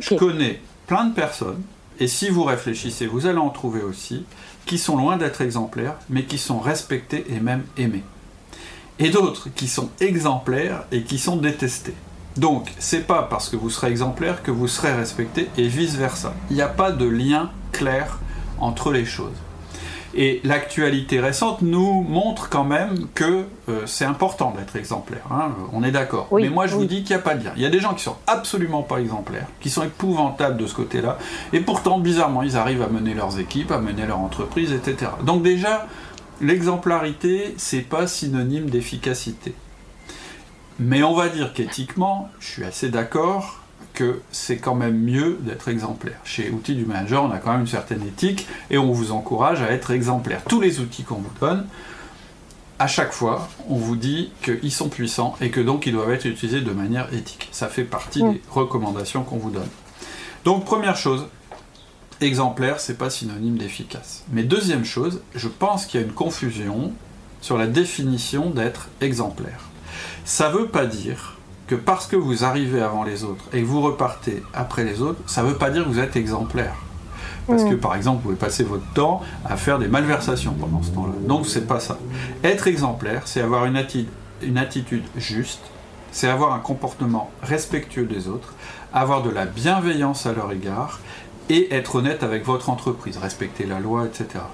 Je 0.00 0.14
connais 0.14 0.62
plein 0.86 1.04
de 1.04 1.14
personnes, 1.14 1.62
et 2.00 2.06
si 2.06 2.30
vous 2.30 2.44
réfléchissez, 2.44 3.06
vous 3.06 3.26
allez 3.26 3.36
en 3.36 3.50
trouver 3.50 3.82
aussi, 3.82 4.24
qui 4.64 4.78
sont 4.78 4.96
loin 4.96 5.18
d'être 5.18 5.42
exemplaires, 5.42 5.96
mais 6.08 6.24
qui 6.24 6.38
sont 6.38 6.58
respectés 6.58 7.26
et 7.28 7.38
même 7.38 7.64
aimés. 7.76 8.04
Et 8.98 9.10
d'autres 9.10 9.50
qui 9.54 9.68
sont 9.68 9.90
exemplaires 10.00 10.84
et 10.90 11.02
qui 11.02 11.18
sont 11.18 11.36
détestés. 11.36 11.94
Donc, 12.36 12.72
c'est 12.78 13.06
pas 13.06 13.22
parce 13.22 13.48
que 13.48 13.56
vous 13.56 13.70
serez 13.70 13.88
exemplaire 13.88 14.42
que 14.42 14.50
vous 14.50 14.68
serez 14.68 14.92
respecté 14.92 15.48
et 15.58 15.68
vice-versa. 15.68 16.34
Il 16.50 16.56
n'y 16.56 16.62
a 16.62 16.68
pas 16.68 16.90
de 16.90 17.04
lien 17.04 17.50
clair 17.72 18.18
entre 18.58 18.92
les 18.92 19.04
choses. 19.04 19.36
Et 20.14 20.40
l'actualité 20.44 21.20
récente 21.20 21.62
nous 21.62 22.02
montre 22.02 22.50
quand 22.50 22.64
même 22.64 23.06
que 23.14 23.46
euh, 23.68 23.86
c'est 23.86 24.04
important 24.04 24.52
d'être 24.56 24.76
exemplaire. 24.76 25.22
Hein, 25.30 25.52
on 25.72 25.82
est 25.82 25.90
d'accord. 25.90 26.28
Mais 26.32 26.50
moi, 26.50 26.66
je 26.66 26.74
vous 26.74 26.84
dis 26.84 27.02
qu'il 27.02 27.16
n'y 27.16 27.20
a 27.20 27.24
pas 27.24 27.34
de 27.34 27.44
lien. 27.44 27.52
Il 27.56 27.62
y 27.62 27.66
a 27.66 27.70
des 27.70 27.80
gens 27.80 27.94
qui 27.94 28.02
sont 28.02 28.16
absolument 28.26 28.82
pas 28.82 28.98
exemplaires, 28.98 29.46
qui 29.60 29.70
sont 29.70 29.82
épouvantables 29.82 30.58
de 30.58 30.66
ce 30.66 30.74
côté-là, 30.74 31.18
et 31.54 31.60
pourtant, 31.60 31.98
bizarrement, 31.98 32.42
ils 32.42 32.56
arrivent 32.58 32.82
à 32.82 32.88
mener 32.88 33.14
leurs 33.14 33.38
équipes, 33.38 33.72
à 33.72 33.78
mener 33.78 34.06
leur 34.06 34.18
entreprise, 34.18 34.72
etc. 34.72 35.12
Donc 35.22 35.42
déjà, 35.42 35.86
l'exemplarité, 36.42 37.54
c'est 37.56 37.80
pas 37.80 38.06
synonyme 38.06 38.68
d'efficacité. 38.68 39.54
Mais 40.78 41.02
on 41.02 41.14
va 41.14 41.28
dire 41.28 41.52
qu'éthiquement, 41.52 42.30
je 42.40 42.46
suis 42.46 42.64
assez 42.64 42.88
d'accord 42.88 43.60
que 43.94 44.20
c'est 44.30 44.56
quand 44.56 44.74
même 44.74 44.98
mieux 44.98 45.38
d'être 45.42 45.68
exemplaire. 45.68 46.18
Chez 46.24 46.50
Outils 46.50 46.74
du 46.74 46.86
Manager, 46.86 47.24
on 47.24 47.30
a 47.30 47.38
quand 47.38 47.52
même 47.52 47.62
une 47.62 47.66
certaine 47.66 48.02
éthique 48.06 48.46
et 48.70 48.78
on 48.78 48.90
vous 48.92 49.12
encourage 49.12 49.60
à 49.60 49.70
être 49.70 49.90
exemplaire. 49.90 50.42
Tous 50.48 50.60
les 50.60 50.80
outils 50.80 51.02
qu'on 51.02 51.16
vous 51.16 51.32
donne, 51.40 51.66
à 52.78 52.86
chaque 52.86 53.12
fois, 53.12 53.48
on 53.68 53.76
vous 53.76 53.96
dit 53.96 54.32
qu'ils 54.42 54.72
sont 54.72 54.88
puissants 54.88 55.36
et 55.40 55.50
que 55.50 55.60
donc 55.60 55.86
ils 55.86 55.92
doivent 55.92 56.10
être 56.10 56.24
utilisés 56.24 56.62
de 56.62 56.70
manière 56.70 57.12
éthique. 57.12 57.48
Ça 57.52 57.68
fait 57.68 57.84
partie 57.84 58.22
des 58.22 58.40
recommandations 58.50 59.24
qu'on 59.24 59.36
vous 59.36 59.50
donne. 59.50 59.68
Donc 60.44 60.64
première 60.64 60.96
chose, 60.96 61.26
exemplaire, 62.20 62.80
c'est 62.80 62.98
pas 62.98 63.10
synonyme 63.10 63.58
d'efficace. 63.58 64.24
Mais 64.32 64.42
deuxième 64.42 64.84
chose, 64.84 65.20
je 65.34 65.48
pense 65.48 65.86
qu'il 65.86 66.00
y 66.00 66.02
a 66.02 66.06
une 66.06 66.12
confusion 66.12 66.92
sur 67.40 67.58
la 67.58 67.66
définition 67.66 68.50
d'être 68.50 68.88
exemplaire. 69.00 69.60
Ça 70.24 70.50
ne 70.50 70.58
veut 70.58 70.66
pas 70.66 70.86
dire 70.86 71.36
que 71.66 71.74
parce 71.74 72.06
que 72.06 72.16
vous 72.16 72.44
arrivez 72.44 72.80
avant 72.82 73.04
les 73.04 73.24
autres 73.24 73.44
et 73.52 73.60
que 73.60 73.66
vous 73.66 73.80
repartez 73.80 74.42
après 74.52 74.84
les 74.84 75.00
autres, 75.00 75.20
ça 75.26 75.42
ne 75.42 75.48
veut 75.48 75.56
pas 75.56 75.70
dire 75.70 75.84
que 75.84 75.88
vous 75.88 76.00
êtes 76.00 76.16
exemplaire. 76.16 76.74
Parce 77.46 77.64
que 77.64 77.74
mm. 77.74 77.80
par 77.80 77.96
exemple, 77.96 78.18
vous 78.18 78.22
pouvez 78.30 78.36
passer 78.36 78.64
votre 78.64 78.86
temps 78.92 79.22
à 79.44 79.56
faire 79.56 79.78
des 79.78 79.88
malversations 79.88 80.52
pendant 80.52 80.82
ce 80.82 80.90
temps-là. 80.90 81.14
Donc 81.26 81.46
c'est 81.46 81.66
pas 81.66 81.80
ça. 81.80 81.98
Être 82.44 82.66
exemplaire, 82.66 83.22
c'est 83.24 83.40
avoir 83.40 83.64
une 83.66 83.76
attitude, 83.76 84.08
une 84.42 84.58
attitude 84.58 85.04
juste, 85.16 85.60
c'est 86.12 86.28
avoir 86.28 86.52
un 86.52 86.58
comportement 86.58 87.30
respectueux 87.42 88.04
des 88.04 88.28
autres, 88.28 88.54
avoir 88.92 89.22
de 89.22 89.30
la 89.30 89.46
bienveillance 89.46 90.26
à 90.26 90.32
leur 90.32 90.52
égard 90.52 91.00
et 91.48 91.74
être 91.74 91.96
honnête 91.96 92.22
avec 92.22 92.44
votre 92.44 92.70
entreprise, 92.70 93.18
respecter 93.18 93.66
la 93.66 93.80
loi, 93.80 94.06
etc. 94.06 94.44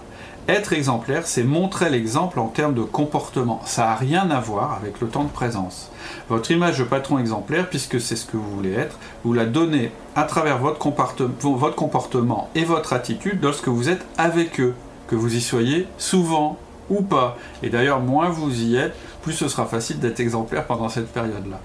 Être 0.48 0.72
exemplaire, 0.72 1.26
c'est 1.26 1.42
montrer 1.42 1.90
l'exemple 1.90 2.40
en 2.40 2.46
termes 2.46 2.72
de 2.72 2.82
comportement. 2.82 3.60
Ça 3.66 3.84
n'a 3.84 3.94
rien 3.94 4.30
à 4.30 4.40
voir 4.40 4.72
avec 4.72 4.98
le 5.02 5.08
temps 5.08 5.24
de 5.24 5.30
présence. 5.30 5.90
Votre 6.30 6.50
image 6.52 6.78
de 6.78 6.84
patron 6.84 7.18
exemplaire, 7.18 7.68
puisque 7.68 8.00
c'est 8.00 8.16
ce 8.16 8.24
que 8.24 8.38
vous 8.38 8.50
voulez 8.56 8.72
être, 8.72 8.98
vous 9.24 9.34
la 9.34 9.44
donnez 9.44 9.92
à 10.16 10.22
travers 10.22 10.56
votre, 10.56 10.78
comportement 10.78 12.48
et 12.54 12.64
votre 12.64 12.94
attitude 12.94 13.40
lorsque 13.42 13.68
vous 13.68 13.90
êtes 13.90 14.06
avec 14.16 14.58
eux, 14.58 14.74
que 15.06 15.16
vous 15.16 15.36
y 15.36 15.42
soyez 15.42 15.86
souvent 15.98 16.56
ou 16.88 17.02
pas. 17.02 17.36
Et 17.62 17.68
d'ailleurs, 17.68 18.00
moins 18.00 18.30
vous 18.30 18.62
y 18.62 18.76
êtes, 18.76 18.94
plus 19.20 19.34
ce 19.34 19.48
sera 19.48 19.66
facile 19.66 19.98
d'être 19.98 20.20
exemplaire 20.20 20.66
pendant 20.66 20.88
cette 20.88 21.12
période-là. 21.12 21.60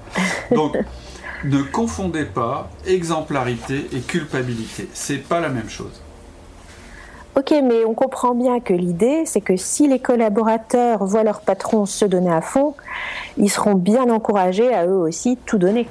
Donc, 0.54 0.78
ne 1.46 1.62
confondez 1.62 2.26
pas 2.26 2.70
exemplarité 2.86 3.88
et 3.94 4.00
culpabilité. 4.00 4.88
C'est 4.94 5.18
pas 5.18 5.40
la 5.40 5.50
même 5.50 5.70
chose. 5.70 6.02
Ok, 7.36 7.52
mais 7.64 7.84
on 7.84 7.96
comprend 7.96 8.36
bien 8.36 8.60
que 8.60 8.74
l'idée, 8.74 9.24
c'est 9.26 9.42
que 9.42 9.58
si 9.58 9.88
les 9.88 9.98
collaborateurs 9.98 11.04
voient 11.04 11.24
leur 11.24 11.42
patron 11.42 11.88
se 11.88 12.06
donner 12.06 12.32
à 12.32 12.42
fond, 12.42 12.76
ils 13.38 13.50
seront 13.50 13.74
bien 13.74 14.10
encouragés 14.12 14.72
à 14.72 14.86
eux 14.86 14.98
aussi 14.98 15.38
tout 15.46 15.58
donner. 15.58 15.88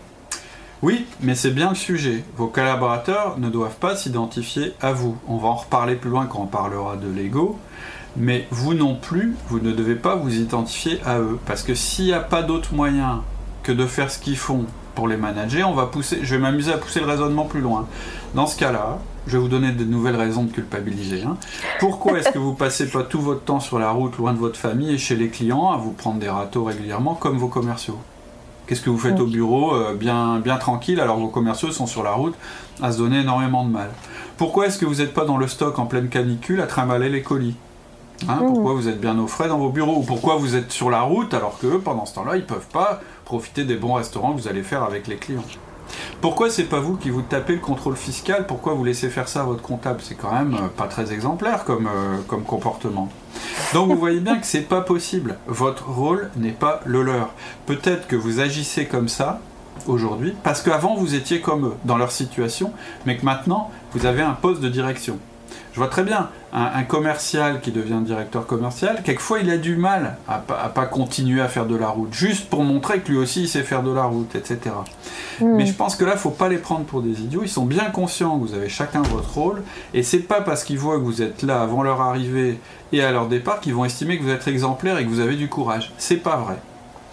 Oui, 0.82 1.06
mais 1.20 1.34
c'est 1.34 1.50
bien 1.50 1.70
le 1.70 1.74
sujet. 1.74 2.22
Vos 2.36 2.46
collaborateurs 2.46 3.38
ne 3.38 3.48
doivent 3.48 3.76
pas 3.76 3.96
s'identifier 3.96 4.74
à 4.80 4.92
vous. 4.92 5.16
On 5.26 5.36
va 5.36 5.48
en 5.48 5.56
reparler 5.56 5.96
plus 5.96 6.10
loin 6.10 6.26
quand 6.26 6.42
on 6.42 6.46
parlera 6.46 6.96
de 6.96 7.08
l'ego. 7.08 7.58
Mais 8.16 8.46
vous 8.50 8.74
non 8.74 8.94
plus, 8.94 9.34
vous 9.48 9.58
ne 9.58 9.72
devez 9.72 9.94
pas 9.96 10.14
vous 10.14 10.36
identifier 10.36 11.00
à 11.04 11.18
eux. 11.18 11.38
Parce 11.46 11.62
que 11.62 11.74
s'il 11.74 12.06
n'y 12.06 12.12
a 12.12 12.20
pas 12.20 12.42
d'autre 12.42 12.74
moyen 12.74 13.22
que 13.62 13.72
de 13.72 13.86
faire 13.86 14.10
ce 14.10 14.18
qu'ils 14.18 14.36
font 14.36 14.66
pour 14.94 15.08
les 15.08 15.16
manager, 15.16 15.68
on 15.68 15.74
va 15.74 15.86
pousser, 15.86 16.20
je 16.22 16.34
vais 16.34 16.40
m'amuser 16.40 16.72
à 16.72 16.78
pousser 16.78 17.00
le 17.00 17.06
raisonnement 17.06 17.44
plus 17.44 17.60
loin. 17.60 17.86
Dans 18.34 18.46
ce 18.46 18.56
cas-là, 18.58 18.98
je 19.26 19.32
vais 19.32 19.38
vous 19.38 19.48
donner 19.48 19.72
de 19.72 19.84
nouvelles 19.84 20.16
raisons 20.16 20.44
de 20.44 20.50
culpabiliser. 20.50 21.22
Hein. 21.22 21.36
Pourquoi 21.80 22.18
est-ce 22.18 22.30
que 22.30 22.38
vous 22.38 22.54
passez 22.54 22.88
pas 22.88 23.02
tout 23.02 23.20
votre 23.20 23.42
temps 23.42 23.60
sur 23.60 23.78
la 23.78 23.90
route, 23.90 24.16
loin 24.18 24.32
de 24.32 24.38
votre 24.38 24.58
famille 24.58 24.92
et 24.92 24.98
chez 24.98 25.16
les 25.16 25.28
clients, 25.28 25.70
à 25.70 25.76
vous 25.76 25.92
prendre 25.92 26.18
des 26.18 26.28
râteaux 26.28 26.64
régulièrement 26.64 27.14
comme 27.14 27.38
vos 27.38 27.48
commerciaux? 27.48 27.98
Qu'est-ce 28.66 28.80
que 28.80 28.90
vous 28.90 28.98
faites 28.98 29.20
au 29.20 29.26
bureau, 29.26 29.74
euh, 29.74 29.94
bien, 29.94 30.38
bien 30.38 30.56
tranquille, 30.56 31.00
alors 31.00 31.18
vos 31.18 31.28
commerciaux 31.28 31.72
sont 31.72 31.86
sur 31.86 32.02
la 32.02 32.12
route 32.12 32.34
à 32.80 32.92
se 32.92 32.98
donner 32.98 33.20
énormément 33.20 33.64
de 33.64 33.70
mal? 33.70 33.90
Pourquoi 34.36 34.66
est-ce 34.66 34.78
que 34.78 34.86
vous 34.86 34.96
n'êtes 34.96 35.12
pas 35.12 35.24
dans 35.24 35.36
le 35.36 35.46
stock 35.46 35.78
en 35.78 35.86
pleine 35.86 36.08
canicule 36.08 36.60
à 36.60 36.66
trimballer 36.66 37.08
les 37.08 37.22
colis? 37.22 37.56
Hein, 38.28 38.36
mmh. 38.36 38.46
Pourquoi 38.46 38.74
vous 38.74 38.88
êtes 38.88 39.00
bien 39.00 39.18
au 39.18 39.26
frais 39.26 39.48
dans 39.48 39.58
vos 39.58 39.70
bureaux 39.70 39.98
Ou 39.98 40.02
pourquoi 40.02 40.36
vous 40.36 40.56
êtes 40.56 40.72
sur 40.72 40.90
la 40.90 41.02
route 41.02 41.34
alors 41.34 41.58
que 41.58 41.76
pendant 41.76 42.06
ce 42.06 42.14
temps-là, 42.14 42.36
ils 42.36 42.42
ne 42.42 42.46
peuvent 42.46 42.68
pas 42.72 43.00
profiter 43.24 43.64
des 43.64 43.76
bons 43.76 43.94
restaurants 43.94 44.32
que 44.32 44.40
vous 44.40 44.48
allez 44.48 44.62
faire 44.62 44.82
avec 44.82 45.06
les 45.06 45.16
clients? 45.16 45.44
Pourquoi 46.20 46.50
c'est 46.50 46.64
pas 46.64 46.80
vous 46.80 46.96
qui 46.96 47.10
vous 47.10 47.22
tapez 47.22 47.54
le 47.54 47.60
contrôle 47.60 47.96
fiscal? 47.96 48.46
Pourquoi 48.46 48.74
vous 48.74 48.84
laissez 48.84 49.08
faire 49.08 49.28
ça 49.28 49.40
à 49.40 49.44
votre 49.44 49.62
comptable? 49.62 50.00
C'est 50.02 50.14
quand 50.14 50.32
même 50.32 50.54
euh, 50.54 50.68
pas 50.68 50.86
très 50.86 51.12
exemplaire 51.12 51.64
comme, 51.64 51.86
euh, 51.86 52.18
comme 52.28 52.44
comportement. 52.44 53.08
Donc 53.74 53.90
vous 53.90 53.98
voyez 53.98 54.20
bien 54.20 54.38
que 54.38 54.46
c'est 54.46 54.60
pas 54.60 54.80
possible. 54.80 55.36
Votre 55.46 55.88
rôle 55.88 56.30
n'est 56.36 56.50
pas 56.50 56.80
le 56.84 57.02
leur. 57.02 57.30
Peut-être 57.66 58.06
que 58.06 58.16
vous 58.16 58.40
agissez 58.40 58.86
comme 58.86 59.08
ça 59.08 59.40
aujourd'hui 59.86 60.34
parce 60.44 60.62
qu'avant 60.62 60.94
vous 60.94 61.14
étiez 61.14 61.40
comme 61.40 61.66
eux 61.66 61.74
dans 61.84 61.96
leur 61.96 62.12
situation, 62.12 62.72
mais 63.06 63.16
que 63.16 63.24
maintenant 63.24 63.70
vous 63.92 64.06
avez 64.06 64.22
un 64.22 64.32
poste 64.32 64.60
de 64.60 64.68
direction. 64.68 65.18
Je 65.72 65.78
vois 65.78 65.88
très 65.88 66.02
bien 66.02 66.28
un, 66.52 66.82
commercial 66.82 67.60
qui 67.60 67.70
devient 67.70 68.00
directeur 68.04 68.46
commercial, 68.46 69.02
quelquefois 69.04 69.40
il 69.40 69.50
a 69.50 69.56
du 69.56 69.76
mal 69.76 70.16
à, 70.28 70.34
à, 70.34 70.68
pas 70.68 70.84
continuer 70.84 71.40
à 71.40 71.48
faire 71.48 71.64
de 71.64 71.76
la 71.76 71.88
route, 71.88 72.12
juste 72.12 72.50
pour 72.50 72.62
montrer 72.62 73.00
que 73.00 73.10
lui 73.10 73.16
aussi 73.16 73.42
il 73.42 73.48
sait 73.48 73.62
faire 73.62 73.82
de 73.82 73.90
la 73.90 74.04
route, 74.04 74.34
etc. 74.34 74.58
Mm. 75.40 75.56
Mais 75.56 75.66
je 75.66 75.72
pense 75.72 75.96
que 75.96 76.04
là, 76.04 76.12
il 76.14 76.18
faut 76.18 76.30
pas 76.30 76.48
les 76.48 76.58
prendre 76.58 76.84
pour 76.84 77.00
des 77.00 77.22
idiots. 77.22 77.42
Ils 77.42 77.48
sont 77.48 77.64
bien 77.64 77.90
conscients 77.90 78.38
que 78.38 78.46
vous 78.46 78.54
avez 78.54 78.68
chacun 78.68 79.02
votre 79.02 79.32
rôle, 79.32 79.62
et 79.94 80.02
c'est 80.02 80.18
pas 80.18 80.40
parce 80.40 80.64
qu'ils 80.64 80.78
voient 80.78 80.96
que 80.96 81.04
vous 81.04 81.22
êtes 81.22 81.42
là 81.42 81.62
avant 81.62 81.82
leur 81.82 82.00
arrivée 82.00 82.58
et 82.92 83.02
à 83.02 83.10
leur 83.10 83.28
départ 83.28 83.60
qu'ils 83.60 83.74
vont 83.74 83.84
estimer 83.84 84.18
que 84.18 84.22
vous 84.22 84.30
êtes 84.30 84.46
exemplaire 84.48 84.98
et 84.98 85.04
que 85.04 85.08
vous 85.08 85.20
avez 85.20 85.36
du 85.36 85.48
courage. 85.48 85.92
C'est 85.96 86.16
pas 86.16 86.36
vrai. 86.36 86.56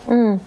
Mm. 0.08 0.38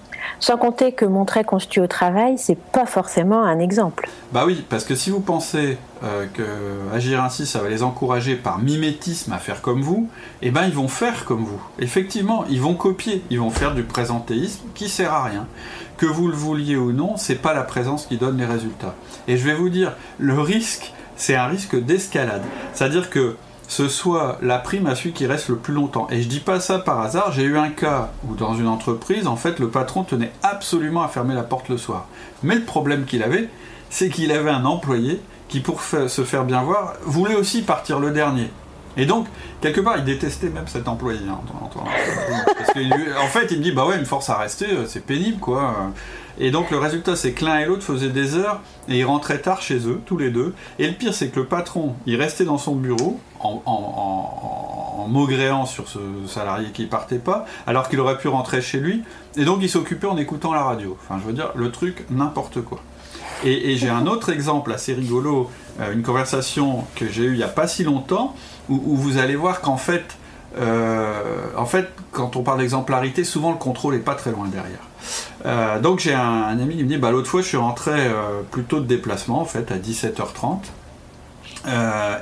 Sans 0.41 0.57
compter 0.57 0.93
que 0.93 1.05
montrer 1.05 1.45
qu'on 1.45 1.59
se 1.59 1.69
tue 1.69 1.81
au 1.81 1.87
travail, 1.87 2.39
c'est 2.39 2.59
pas 2.59 2.87
forcément 2.87 3.43
un 3.43 3.59
exemple. 3.59 4.09
Bah 4.33 4.45
oui, 4.47 4.65
parce 4.69 4.85
que 4.85 4.95
si 4.95 5.11
vous 5.11 5.21
pensez 5.21 5.79
euh, 6.03 6.27
que 6.33 6.43
agir 6.95 7.23
ainsi, 7.23 7.47
ça 7.47 7.61
va 7.61 7.69
les 7.69 7.83
encourager 7.83 8.35
par 8.35 8.59
mimétisme 8.59 9.33
à 9.33 9.39
faire 9.39 9.61
comme 9.61 9.83
vous, 9.83 10.09
eh 10.41 10.51
ben 10.51 10.65
ils 10.65 10.75
vont 10.75 10.89
faire 10.89 11.25
comme 11.25 11.45
vous. 11.45 11.63
Effectivement, 11.79 12.45
ils 12.49 12.61
vont 12.61 12.75
copier, 12.75 13.23
ils 13.31 13.39
vont 13.39 13.51
faire 13.51 13.75
du 13.75 13.83
présentéisme 13.83 14.63
qui 14.75 14.89
sert 14.89 15.13
à 15.13 15.25
rien. 15.25 15.47
Que 15.97 16.07
vous 16.07 16.29
le 16.29 16.35
vouliez 16.35 16.77
ou 16.77 16.93
non, 16.93 17.17
c'est 17.17 17.37
pas 17.37 17.55
la 17.55 17.63
présence 17.63 18.07
qui 18.07 18.17
donne 18.17 18.39
les 18.39 18.47
résultats. 18.47 18.95
Et 19.29 19.37
je 19.37 19.45
vais 19.45 19.55
vous 19.55 19.69
dire, 19.69 19.93
le 20.19 20.41
risque, 20.41 20.93
c'est 21.17 21.37
un 21.37 21.47
risque 21.47 21.77
d'escalade. 21.77 22.43
C'est-à-dire 22.75 23.11
que 23.11 23.37
ce 23.73 23.89
soit 23.89 24.37
la 24.43 24.59
prime 24.59 24.87
à 24.87 24.95
celui 24.95 25.13
qui 25.13 25.25
reste 25.25 25.49
le 25.49 25.57
plus 25.57 25.73
longtemps. 25.73 26.07
Et 26.11 26.21
je 26.21 26.29
dis 26.29 26.41
pas 26.41 26.61
ça 26.61 26.79
par 26.79 27.01
hasard, 27.01 27.33
j'ai 27.33 27.45
eu 27.45 27.57
un 27.57 27.71
cas 27.71 28.11
où 28.29 28.35
dans 28.35 28.55
une 28.55 28.69
entreprise, 28.69 29.27
en 29.27 29.37
fait, 29.37 29.59
le 29.59 29.69
patron 29.69 30.05
tenait 30.05 30.31
absolument 30.43 31.03
à 31.03 31.09
fermer 31.09 31.35
la 31.35 31.43
porte 31.43 31.71
le 31.71 31.79
soir. 31.79 32.07
Mais 32.43 32.57
le 32.57 32.65
problème 32.65 33.07
qu'il 33.07 33.23
avait, 33.23 33.49
c'est 33.89 34.11
qu'il 34.11 34.31
avait 34.31 34.51
un 34.51 34.67
employé 34.67 35.23
qui, 35.49 35.61
pour 35.61 35.81
se 35.83 36.23
faire 36.23 36.45
bien 36.45 36.63
voir, 36.63 36.97
voulait 37.07 37.35
aussi 37.35 37.63
partir 37.63 37.99
le 37.99 38.11
dernier. 38.11 38.51
Et 38.97 39.07
donc, 39.07 39.27
quelque 39.61 39.81
part, 39.81 39.97
il 39.99 40.05
détestait 40.05 40.51
même 40.51 40.67
cet 40.67 40.89
employé. 40.89 41.21
Hein, 41.29 41.41
en 43.21 43.27
fait, 43.27 43.47
il 43.51 43.59
me 43.59 43.63
dit, 43.63 43.73
bah 43.73 43.87
ouais, 43.87 43.99
une 43.99 44.05
force 44.05 44.29
à 44.31 44.37
rester, 44.37 44.67
euh, 44.67 44.87
c'est 44.87 45.05
pénible, 45.05 45.39
quoi. 45.39 45.75
Et 46.39 46.51
donc, 46.51 46.71
le 46.71 46.79
résultat, 46.79 47.17
c'est 47.17 47.33
que 47.33 47.45
l'un 47.45 47.59
et 47.59 47.67
l'autre 47.67 47.83
faisaient 47.83 48.09
des 48.09 48.37
heures 48.37 48.61
et 48.89 48.99
ils 48.99 49.05
rentraient 49.05 49.41
tard 49.41 49.63
chez 49.63 49.87
eux, 49.87 50.01
tous 50.07 50.17
les 50.17 50.31
deux. 50.31 50.55
Et 50.79 50.89
le 50.89 50.95
pire, 50.95 51.15
c'est 51.15 51.29
que 51.29 51.41
le 51.41 51.47
patron, 51.47 51.95
il 52.07 52.17
restait 52.17 52.45
dans 52.45 52.59
son 52.59 52.75
bureau 52.75 53.21
en, 53.41 55.07
maugréant 55.09 55.67
sur 55.67 55.89
ce 55.89 55.99
salarié 56.29 56.69
qui 56.73 56.87
partait 56.87 57.19
pas, 57.19 57.45
alors 57.67 57.89
qu'il 57.89 58.01
aurait 58.01 58.19
pu 58.19 58.29
rentrer 58.29 58.63
chez 58.63 58.79
lui. 58.79 59.03
Et 59.37 59.45
donc, 59.45 59.59
il 59.63 59.69
s'occupait 59.69 60.07
en 60.07 60.17
écoutant 60.17 60.53
la 60.55 60.63
radio. 60.63 60.97
Enfin, 61.03 61.21
je 61.21 61.27
veux 61.27 61.33
dire, 61.33 61.51
le 61.55 61.71
truc, 61.71 62.07
n'importe 62.11 62.63
quoi. 62.63 62.81
Et, 63.45 63.77
j'ai 63.77 63.89
un 63.89 64.07
autre 64.07 64.31
exemple 64.31 64.73
assez 64.73 64.95
rigolo, 64.95 65.51
euh, 65.81 65.93
une 65.93 66.03
conversation 66.03 66.85
que 66.95 67.09
j'ai 67.09 67.25
eue 67.25 67.33
il 67.33 67.39
n'y 67.39 67.43
a 67.43 67.49
pas 67.49 67.67
si 67.67 67.83
longtemps, 67.83 68.37
où, 68.69 68.97
vous 68.97 69.19
allez 69.19 69.37
voir 69.37 69.61
qu'en 69.61 69.77
fait, 69.77 70.17
euh, 70.59 71.47
en 71.57 71.67
fait, 71.67 71.89
quand 72.11 72.37
on 72.37 72.43
parle 72.43 72.59
d'exemplarité, 72.59 73.25
souvent 73.25 73.51
le 73.51 73.59
contrôle 73.59 73.95
n'est 73.95 74.01
pas 74.01 74.15
très 74.15 74.31
loin 74.31 74.49
derrière. 74.49 74.81
Euh, 75.47 75.81
donc 75.81 75.99
j'ai 76.01 76.15
un, 76.15 76.59
ami 76.59 76.77
qui 76.77 76.85
me 76.85 76.89
dit, 76.89 76.97
bah, 76.97 77.11
l'autre 77.11 77.29
fois 77.29 77.43
je 77.43 77.49
suis 77.49 77.57
rentré 77.57 78.11
plutôt 78.51 78.81
de 78.81 78.87
déplacement, 78.87 79.41
en 79.41 79.45
fait, 79.45 79.73
à 79.73 79.77
17h30. 79.77 80.61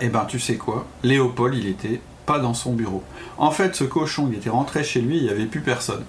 et 0.00 0.08
ben 0.08 0.24
tu 0.28 0.38
sais 0.38 0.56
quoi, 0.56 0.86
Léopold, 1.02 1.54
il 1.54 1.66
était 1.66 2.00
pas 2.26 2.38
dans 2.38 2.54
son 2.54 2.72
bureau. 2.72 3.02
En 3.38 3.50
fait, 3.50 3.74
ce 3.74 3.84
cochon, 3.84 4.28
il 4.30 4.38
était 4.38 4.50
rentré 4.50 4.84
chez 4.84 5.00
lui, 5.00 5.16
il 5.16 5.24
n'y 5.24 5.30
avait 5.30 5.46
plus 5.46 5.60
personne. 5.60 6.04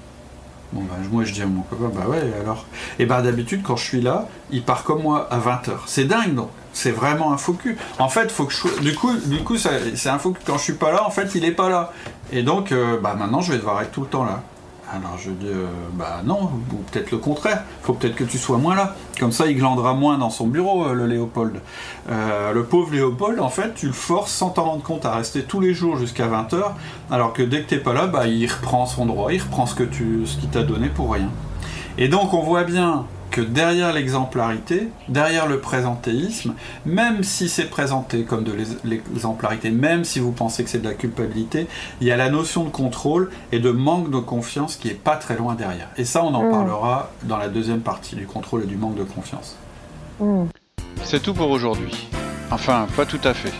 Bon, 0.73 0.81
bah, 0.83 0.95
moi 1.11 1.23
je 1.25 1.33
dis 1.33 1.41
à 1.41 1.47
mon 1.47 1.63
copain, 1.63 1.91
bah 1.93 2.07
ouais, 2.07 2.21
alors? 2.39 2.65
Et 2.97 3.05
bah 3.05 3.21
d'habitude, 3.21 3.61
quand 3.61 3.75
je 3.75 3.83
suis 3.83 4.01
là, 4.01 4.27
il 4.51 4.63
part 4.63 4.83
comme 4.83 5.01
moi 5.01 5.27
à 5.31 5.39
20h. 5.39 5.71
C'est 5.85 6.05
dingue, 6.05 6.35
donc. 6.35 6.49
C'est 6.73 6.91
vraiment 6.91 7.33
un 7.33 7.37
faux 7.37 7.53
cul. 7.53 7.77
En 7.99 8.09
fait, 8.09 8.31
faut 8.31 8.45
que 8.45 8.53
je. 8.53 8.81
Du 8.81 8.95
coup, 8.95 9.13
du 9.25 9.43
coup 9.43 9.57
c'est 9.57 10.09
un 10.09 10.19
faux 10.19 10.31
cul. 10.31 10.41
Quand 10.45 10.57
je 10.57 10.63
suis 10.63 10.73
pas 10.73 10.91
là, 10.91 11.05
en 11.05 11.11
fait, 11.11 11.35
il 11.35 11.45
est 11.45 11.51
pas 11.51 11.69
là. 11.69 11.91
Et 12.31 12.43
donc, 12.43 12.71
euh, 12.71 12.99
bah 12.99 13.15
maintenant, 13.17 13.41
je 13.41 13.51
vais 13.51 13.57
devoir 13.57 13.81
être 13.81 13.91
tout 13.91 14.01
le 14.01 14.07
temps 14.07 14.23
là. 14.23 14.41
Alors 14.93 15.17
je 15.17 15.31
dis, 15.31 15.47
euh, 15.47 15.67
bah 15.93 16.19
non, 16.25 16.51
ou 16.71 16.75
peut-être 16.91 17.11
le 17.11 17.17
contraire, 17.17 17.63
faut 17.81 17.93
peut-être 17.93 18.15
que 18.15 18.25
tu 18.25 18.37
sois 18.37 18.57
moins 18.57 18.75
là. 18.75 18.95
Comme 19.19 19.31
ça, 19.31 19.47
il 19.47 19.55
glandera 19.55 19.93
moins 19.93 20.17
dans 20.17 20.29
son 20.29 20.47
bureau, 20.47 20.85
euh, 20.85 20.93
le 20.93 21.07
Léopold. 21.07 21.61
Le 22.09 22.63
pauvre 22.63 22.91
Léopold, 22.91 23.39
en 23.39 23.49
fait, 23.49 23.73
tu 23.73 23.87
le 23.87 23.93
forces 23.93 24.31
sans 24.31 24.49
t'en 24.49 24.63
rendre 24.63 24.83
compte 24.83 25.05
à 25.05 25.15
rester 25.15 25.43
tous 25.43 25.61
les 25.61 25.73
jours 25.73 25.97
jusqu'à 25.97 26.27
20h, 26.27 26.61
alors 27.09 27.31
que 27.31 27.41
dès 27.41 27.61
que 27.63 27.69
t'es 27.69 27.77
pas 27.77 27.93
là, 27.93 28.07
bah, 28.07 28.27
il 28.27 28.45
reprend 28.47 28.85
son 28.85 29.05
droit, 29.05 29.31
il 29.31 29.41
reprend 29.41 29.65
ce 29.65 29.75
que 29.75 29.83
tu, 29.83 30.25
ce 30.25 30.37
qu'il 30.37 30.49
t'a 30.49 30.63
donné 30.63 30.89
pour 30.89 31.13
rien. 31.13 31.29
Et 31.97 32.07
donc 32.07 32.33
on 32.33 32.41
voit 32.41 32.63
bien 32.63 33.05
que 33.31 33.41
derrière 33.41 33.93
l'exemplarité, 33.93 34.89
derrière 35.07 35.47
le 35.47 35.59
présentéisme, 35.59 36.53
même 36.85 37.23
si 37.23 37.49
c'est 37.49 37.69
présenté 37.69 38.23
comme 38.23 38.43
de 38.43 38.53
l'exemplarité, 38.83 39.71
même 39.71 40.03
si 40.03 40.19
vous 40.19 40.31
pensez 40.33 40.63
que 40.63 40.69
c'est 40.69 40.81
de 40.81 40.87
la 40.87 40.93
culpabilité, 40.93 41.67
il 42.01 42.07
y 42.07 42.11
a 42.11 42.17
la 42.17 42.29
notion 42.29 42.65
de 42.65 42.69
contrôle 42.69 43.31
et 43.51 43.59
de 43.59 43.71
manque 43.71 44.11
de 44.11 44.19
confiance 44.19 44.75
qui 44.75 44.89
est 44.89 45.01
pas 45.01 45.15
très 45.15 45.37
loin 45.37 45.55
derrière. 45.55 45.87
Et 45.97 46.05
ça, 46.05 46.23
on 46.23 46.33
en 46.35 46.47
mm. 46.47 46.51
parlera 46.51 47.11
dans 47.23 47.37
la 47.37 47.47
deuxième 47.47 47.79
partie 47.79 48.15
du 48.15 48.27
contrôle 48.27 48.63
et 48.63 48.67
du 48.67 48.75
manque 48.75 48.95
de 48.95 49.03
confiance. 49.03 49.55
Mm. 50.19 50.43
C'est 51.03 51.23
tout 51.23 51.33
pour 51.33 51.49
aujourd'hui. 51.49 52.09
Enfin, 52.51 52.85
pas 52.97 53.05
tout 53.05 53.21
à 53.23 53.33
fait. 53.33 53.53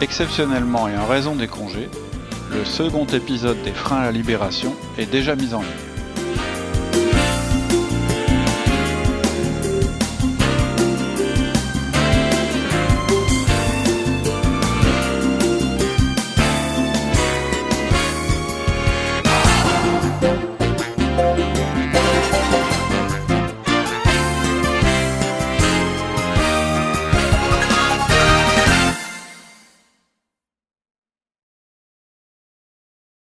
Exceptionnellement 0.00 0.86
et 0.86 0.96
en 0.96 1.06
raison 1.06 1.34
des 1.34 1.48
congés, 1.48 1.88
le 2.52 2.64
second 2.64 3.06
épisode 3.06 3.60
des 3.62 3.72
freins 3.72 3.98
à 3.98 4.04
la 4.04 4.12
libération 4.12 4.74
est 4.98 5.10
déjà 5.10 5.34
mis 5.34 5.54
en 5.54 5.60
ligne. 5.60 5.87